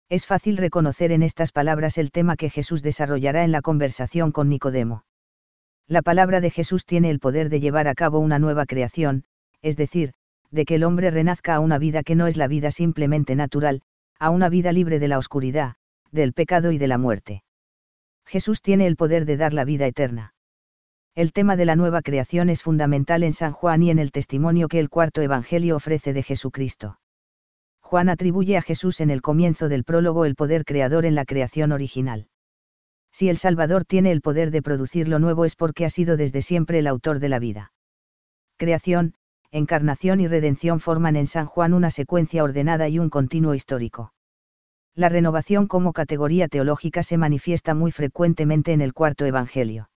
Es 0.08 0.26
fácil 0.26 0.56
reconocer 0.56 1.12
en 1.12 1.22
estas 1.22 1.52
palabras 1.52 1.96
el 1.98 2.10
tema 2.10 2.36
que 2.36 2.50
Jesús 2.50 2.82
desarrollará 2.82 3.44
en 3.44 3.52
la 3.52 3.62
conversación 3.62 4.32
con 4.32 4.48
Nicodemo. 4.48 5.04
La 5.86 6.02
palabra 6.02 6.40
de 6.40 6.50
Jesús 6.50 6.84
tiene 6.84 7.10
el 7.10 7.20
poder 7.20 7.48
de 7.48 7.60
llevar 7.60 7.88
a 7.88 7.94
cabo 7.94 8.18
una 8.18 8.38
nueva 8.38 8.66
creación, 8.66 9.24
es 9.62 9.76
decir, 9.76 10.12
de 10.50 10.64
que 10.64 10.76
el 10.76 10.84
hombre 10.84 11.10
renazca 11.10 11.54
a 11.54 11.60
una 11.60 11.78
vida 11.78 12.02
que 12.02 12.14
no 12.14 12.26
es 12.26 12.36
la 12.36 12.48
vida 12.48 12.70
simplemente 12.70 13.36
natural, 13.36 13.82
a 14.18 14.30
una 14.30 14.48
vida 14.48 14.72
libre 14.72 14.98
de 14.98 15.08
la 15.08 15.18
oscuridad, 15.18 15.74
del 16.12 16.32
pecado 16.32 16.72
y 16.72 16.78
de 16.78 16.88
la 16.88 16.98
muerte. 16.98 17.42
Jesús 18.26 18.62
tiene 18.62 18.86
el 18.86 18.96
poder 18.96 19.24
de 19.24 19.36
dar 19.36 19.52
la 19.52 19.64
vida 19.64 19.86
eterna. 19.86 20.34
El 21.14 21.32
tema 21.32 21.56
de 21.56 21.64
la 21.64 21.76
nueva 21.76 22.02
creación 22.02 22.48
es 22.48 22.62
fundamental 22.62 23.24
en 23.24 23.32
San 23.32 23.52
Juan 23.52 23.82
y 23.82 23.90
en 23.90 23.98
el 23.98 24.12
testimonio 24.12 24.68
que 24.68 24.78
el 24.78 24.88
cuarto 24.88 25.20
Evangelio 25.22 25.76
ofrece 25.76 26.12
de 26.12 26.22
Jesucristo. 26.22 27.00
Juan 27.80 28.08
atribuye 28.08 28.56
a 28.56 28.62
Jesús 28.62 29.00
en 29.00 29.10
el 29.10 29.20
comienzo 29.20 29.68
del 29.68 29.82
prólogo 29.82 30.24
el 30.24 30.36
poder 30.36 30.64
creador 30.64 31.04
en 31.04 31.16
la 31.16 31.24
creación 31.24 31.72
original. 31.72 32.28
Si 33.12 33.28
el 33.28 33.36
Salvador 33.36 33.84
tiene 33.84 34.12
el 34.12 34.20
poder 34.20 34.52
de 34.52 34.62
producir 34.62 35.08
lo 35.08 35.18
nuevo 35.18 35.44
es 35.44 35.56
porque 35.56 35.84
ha 35.84 35.90
sido 35.90 36.16
desde 36.16 36.42
siempre 36.42 36.78
el 36.78 36.86
autor 36.86 37.18
de 37.18 37.28
la 37.28 37.40
vida. 37.40 37.72
Creación, 38.56 39.14
encarnación 39.50 40.20
y 40.20 40.28
redención 40.28 40.78
forman 40.78 41.16
en 41.16 41.26
San 41.26 41.46
Juan 41.46 41.74
una 41.74 41.90
secuencia 41.90 42.44
ordenada 42.44 42.88
y 42.88 43.00
un 43.00 43.10
continuo 43.10 43.54
histórico. 43.54 44.12
La 44.94 45.08
renovación 45.08 45.66
como 45.66 45.92
categoría 45.92 46.48
teológica 46.48 47.02
se 47.02 47.16
manifiesta 47.16 47.74
muy 47.74 47.92
frecuentemente 47.92 48.72
en 48.72 48.80
el 48.80 48.92
cuarto 48.92 49.24
Evangelio. 49.24 49.88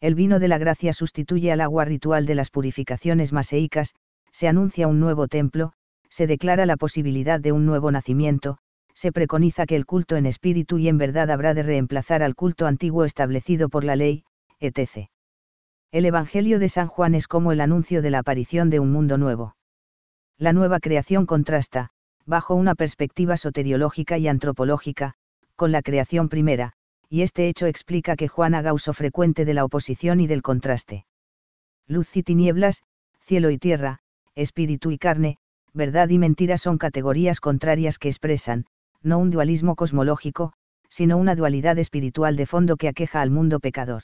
El 0.00 0.14
vino 0.14 0.38
de 0.38 0.48
la 0.48 0.58
gracia 0.58 0.92
sustituye 0.92 1.50
al 1.50 1.60
agua 1.60 1.84
ritual 1.84 2.26
de 2.26 2.34
las 2.34 2.50
purificaciones 2.50 3.32
maseicas, 3.32 3.94
se 4.32 4.48
anuncia 4.48 4.86
un 4.86 5.00
nuevo 5.00 5.28
templo, 5.28 5.72
se 6.08 6.26
declara 6.26 6.66
la 6.66 6.76
posibilidad 6.76 7.40
de 7.40 7.52
un 7.52 7.66
nuevo 7.66 7.90
nacimiento, 7.90 8.58
se 8.94 9.12
preconiza 9.12 9.66
que 9.66 9.76
el 9.76 9.86
culto 9.86 10.16
en 10.16 10.26
espíritu 10.26 10.78
y 10.78 10.88
en 10.88 10.98
verdad 10.98 11.30
habrá 11.30 11.54
de 11.54 11.62
reemplazar 11.62 12.22
al 12.22 12.34
culto 12.34 12.66
antiguo 12.66 13.04
establecido 13.04 13.68
por 13.68 13.84
la 13.84 13.96
ley, 13.96 14.24
etc. 14.60 15.08
El 15.92 16.04
Evangelio 16.04 16.58
de 16.58 16.68
San 16.68 16.88
Juan 16.88 17.14
es 17.14 17.28
como 17.28 17.52
el 17.52 17.60
anuncio 17.60 18.02
de 18.02 18.10
la 18.10 18.18
aparición 18.18 18.70
de 18.70 18.80
un 18.80 18.90
mundo 18.90 19.16
nuevo. 19.16 19.56
La 20.36 20.52
nueva 20.52 20.80
creación 20.80 21.26
contrasta, 21.26 21.90
bajo 22.28 22.54
una 22.54 22.74
perspectiva 22.74 23.38
soteriológica 23.38 24.18
y 24.18 24.28
antropológica, 24.28 25.14
con 25.56 25.72
la 25.72 25.80
creación 25.80 26.28
primera, 26.28 26.74
y 27.08 27.22
este 27.22 27.48
hecho 27.48 27.64
explica 27.64 28.16
que 28.16 28.28
Juan 28.28 28.54
haga 28.54 28.74
uso 28.74 28.92
frecuente 28.92 29.46
de 29.46 29.54
la 29.54 29.64
oposición 29.64 30.20
y 30.20 30.26
del 30.26 30.42
contraste. 30.42 31.06
Luz 31.86 32.14
y 32.18 32.22
tinieblas, 32.22 32.82
cielo 33.22 33.50
y 33.50 33.56
tierra, 33.56 34.00
espíritu 34.34 34.90
y 34.90 34.98
carne, 34.98 35.38
verdad 35.72 36.10
y 36.10 36.18
mentira 36.18 36.58
son 36.58 36.76
categorías 36.76 37.40
contrarias 37.40 37.98
que 37.98 38.08
expresan, 38.08 38.66
no 39.02 39.18
un 39.18 39.30
dualismo 39.30 39.74
cosmológico, 39.74 40.52
sino 40.90 41.16
una 41.16 41.34
dualidad 41.34 41.78
espiritual 41.78 42.36
de 42.36 42.44
fondo 42.44 42.76
que 42.76 42.88
aqueja 42.88 43.22
al 43.22 43.30
mundo 43.30 43.58
pecador. 43.58 44.02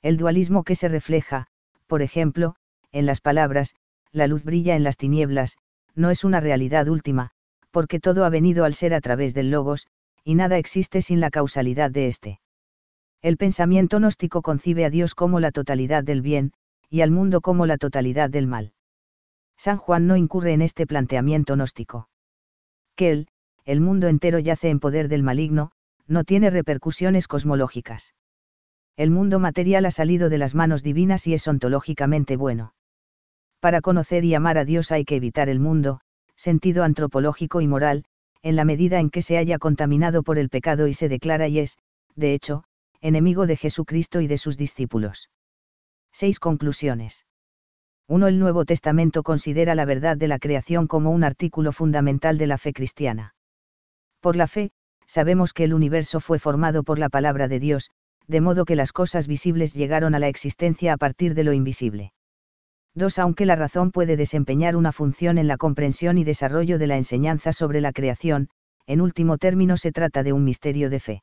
El 0.00 0.16
dualismo 0.16 0.62
que 0.62 0.76
se 0.76 0.86
refleja, 0.86 1.48
por 1.88 2.02
ejemplo, 2.02 2.54
en 2.92 3.04
las 3.04 3.20
palabras, 3.20 3.74
la 4.12 4.28
luz 4.28 4.44
brilla 4.44 4.76
en 4.76 4.84
las 4.84 4.96
tinieblas, 4.96 5.56
no 5.94 6.10
es 6.10 6.24
una 6.24 6.40
realidad 6.40 6.88
última, 6.88 7.30
porque 7.70 8.00
todo 8.00 8.24
ha 8.24 8.28
venido 8.28 8.64
al 8.64 8.74
ser 8.74 8.94
a 8.94 9.00
través 9.00 9.34
del 9.34 9.50
logos, 9.50 9.86
y 10.24 10.34
nada 10.34 10.58
existe 10.58 11.02
sin 11.02 11.20
la 11.20 11.30
causalidad 11.30 11.90
de 11.90 12.08
éste. 12.08 12.40
El 13.22 13.36
pensamiento 13.36 13.98
gnóstico 13.98 14.42
concibe 14.42 14.84
a 14.84 14.90
Dios 14.90 15.14
como 15.14 15.40
la 15.40 15.52
totalidad 15.52 16.04
del 16.04 16.22
bien, 16.22 16.52
y 16.90 17.00
al 17.00 17.10
mundo 17.10 17.40
como 17.40 17.66
la 17.66 17.78
totalidad 17.78 18.30
del 18.30 18.46
mal. 18.46 18.72
San 19.56 19.78
Juan 19.78 20.06
no 20.06 20.16
incurre 20.16 20.52
en 20.52 20.62
este 20.62 20.86
planteamiento 20.86 21.54
gnóstico. 21.54 22.08
Que 22.96 23.10
él, 23.10 23.28
el 23.64 23.80
mundo 23.80 24.08
entero 24.08 24.38
yace 24.38 24.70
en 24.70 24.80
poder 24.80 25.08
del 25.08 25.22
maligno, 25.22 25.70
no 26.06 26.24
tiene 26.24 26.50
repercusiones 26.50 27.28
cosmológicas. 27.28 28.14
El 28.96 29.10
mundo 29.10 29.38
material 29.38 29.86
ha 29.86 29.90
salido 29.90 30.28
de 30.28 30.38
las 30.38 30.54
manos 30.54 30.82
divinas 30.82 31.26
y 31.26 31.34
es 31.34 31.46
ontológicamente 31.48 32.36
bueno. 32.36 32.74
Para 33.62 33.80
conocer 33.80 34.24
y 34.24 34.34
amar 34.34 34.58
a 34.58 34.64
Dios 34.64 34.90
hay 34.90 35.04
que 35.04 35.14
evitar 35.14 35.48
el 35.48 35.60
mundo, 35.60 36.00
sentido 36.34 36.82
antropológico 36.82 37.60
y 37.60 37.68
moral, 37.68 38.04
en 38.42 38.56
la 38.56 38.64
medida 38.64 38.98
en 38.98 39.08
que 39.08 39.22
se 39.22 39.38
haya 39.38 39.58
contaminado 39.58 40.24
por 40.24 40.36
el 40.36 40.48
pecado 40.48 40.88
y 40.88 40.94
se 40.94 41.08
declara 41.08 41.46
y 41.46 41.60
es, 41.60 41.78
de 42.16 42.34
hecho, 42.34 42.64
enemigo 43.00 43.46
de 43.46 43.56
Jesucristo 43.56 44.20
y 44.20 44.26
de 44.26 44.36
sus 44.36 44.56
discípulos. 44.56 45.30
6 46.10 46.40
conclusiones. 46.40 47.24
1. 48.08 48.26
El 48.26 48.40
Nuevo 48.40 48.64
Testamento 48.64 49.22
considera 49.22 49.76
la 49.76 49.84
verdad 49.84 50.16
de 50.16 50.26
la 50.26 50.40
creación 50.40 50.88
como 50.88 51.12
un 51.12 51.22
artículo 51.22 51.70
fundamental 51.70 52.38
de 52.38 52.48
la 52.48 52.58
fe 52.58 52.72
cristiana. 52.72 53.36
Por 54.20 54.34
la 54.34 54.48
fe, 54.48 54.72
sabemos 55.06 55.52
que 55.52 55.62
el 55.62 55.72
universo 55.72 56.18
fue 56.18 56.40
formado 56.40 56.82
por 56.82 56.98
la 56.98 57.08
palabra 57.08 57.46
de 57.46 57.60
Dios, 57.60 57.90
de 58.26 58.40
modo 58.40 58.64
que 58.64 58.74
las 58.74 58.90
cosas 58.90 59.28
visibles 59.28 59.72
llegaron 59.72 60.16
a 60.16 60.18
la 60.18 60.26
existencia 60.26 60.94
a 60.94 60.96
partir 60.96 61.34
de 61.34 61.44
lo 61.44 61.52
invisible. 61.52 62.12
2. 62.94 63.18
Aunque 63.18 63.46
la 63.46 63.56
razón 63.56 63.90
puede 63.90 64.16
desempeñar 64.16 64.76
una 64.76 64.92
función 64.92 65.38
en 65.38 65.48
la 65.48 65.56
comprensión 65.56 66.18
y 66.18 66.24
desarrollo 66.24 66.78
de 66.78 66.86
la 66.86 66.96
enseñanza 66.96 67.52
sobre 67.52 67.80
la 67.80 67.92
creación, 67.92 68.48
en 68.86 69.00
último 69.00 69.38
término 69.38 69.76
se 69.76 69.92
trata 69.92 70.22
de 70.22 70.32
un 70.32 70.44
misterio 70.44 70.90
de 70.90 71.00
fe. 71.00 71.22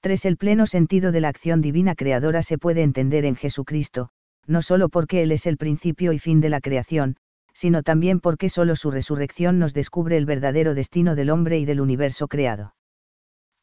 3. 0.00 0.26
El 0.26 0.36
pleno 0.36 0.66
sentido 0.66 1.12
de 1.12 1.20
la 1.22 1.28
acción 1.28 1.62
divina 1.62 1.94
creadora 1.94 2.42
se 2.42 2.58
puede 2.58 2.82
entender 2.82 3.24
en 3.24 3.36
Jesucristo, 3.36 4.10
no 4.46 4.60
solo 4.60 4.90
porque 4.90 5.22
Él 5.22 5.32
es 5.32 5.46
el 5.46 5.56
principio 5.56 6.12
y 6.12 6.18
fin 6.18 6.40
de 6.40 6.50
la 6.50 6.60
creación, 6.60 7.16
sino 7.54 7.82
también 7.82 8.20
porque 8.20 8.48
solo 8.48 8.76
su 8.76 8.90
resurrección 8.90 9.58
nos 9.58 9.72
descubre 9.72 10.18
el 10.18 10.26
verdadero 10.26 10.74
destino 10.74 11.14
del 11.14 11.30
hombre 11.30 11.58
y 11.58 11.64
del 11.64 11.80
universo 11.80 12.28
creado. 12.28 12.74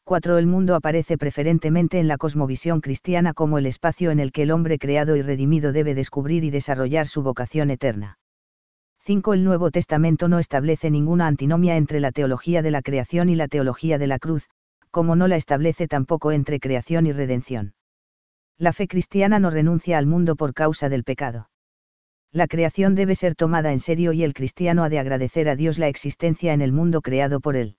4. 0.04 0.36
El 0.36 0.48
mundo 0.48 0.74
aparece 0.74 1.16
preferentemente 1.16 2.00
en 2.00 2.08
la 2.08 2.16
cosmovisión 2.16 2.80
cristiana 2.80 3.34
como 3.34 3.58
el 3.58 3.66
espacio 3.66 4.10
en 4.10 4.18
el 4.18 4.32
que 4.32 4.42
el 4.42 4.50
hombre 4.50 4.78
creado 4.78 5.14
y 5.14 5.22
redimido 5.22 5.72
debe 5.72 5.94
descubrir 5.94 6.42
y 6.42 6.50
desarrollar 6.50 7.06
su 7.06 7.22
vocación 7.22 7.70
eterna. 7.70 8.18
5. 9.04 9.34
El 9.34 9.44
Nuevo 9.44 9.70
Testamento 9.70 10.26
no 10.26 10.40
establece 10.40 10.90
ninguna 10.90 11.28
antinomia 11.28 11.76
entre 11.76 12.00
la 12.00 12.10
teología 12.10 12.62
de 12.62 12.72
la 12.72 12.82
creación 12.82 13.28
y 13.28 13.36
la 13.36 13.46
teología 13.46 13.96
de 13.96 14.08
la 14.08 14.18
cruz, 14.18 14.48
como 14.90 15.14
no 15.14 15.28
la 15.28 15.36
establece 15.36 15.86
tampoco 15.86 16.32
entre 16.32 16.58
creación 16.58 17.06
y 17.06 17.12
redención. 17.12 17.74
La 18.58 18.72
fe 18.72 18.88
cristiana 18.88 19.38
no 19.38 19.50
renuncia 19.50 19.98
al 19.98 20.06
mundo 20.06 20.34
por 20.34 20.52
causa 20.52 20.88
del 20.88 21.04
pecado. 21.04 21.48
La 22.32 22.48
creación 22.48 22.96
debe 22.96 23.14
ser 23.14 23.36
tomada 23.36 23.72
en 23.72 23.78
serio 23.78 24.12
y 24.12 24.24
el 24.24 24.34
cristiano 24.34 24.82
ha 24.82 24.88
de 24.88 24.98
agradecer 24.98 25.48
a 25.48 25.54
Dios 25.54 25.78
la 25.78 25.88
existencia 25.88 26.52
en 26.52 26.60
el 26.60 26.72
mundo 26.72 27.02
creado 27.02 27.40
por 27.40 27.56
él. 27.56 27.76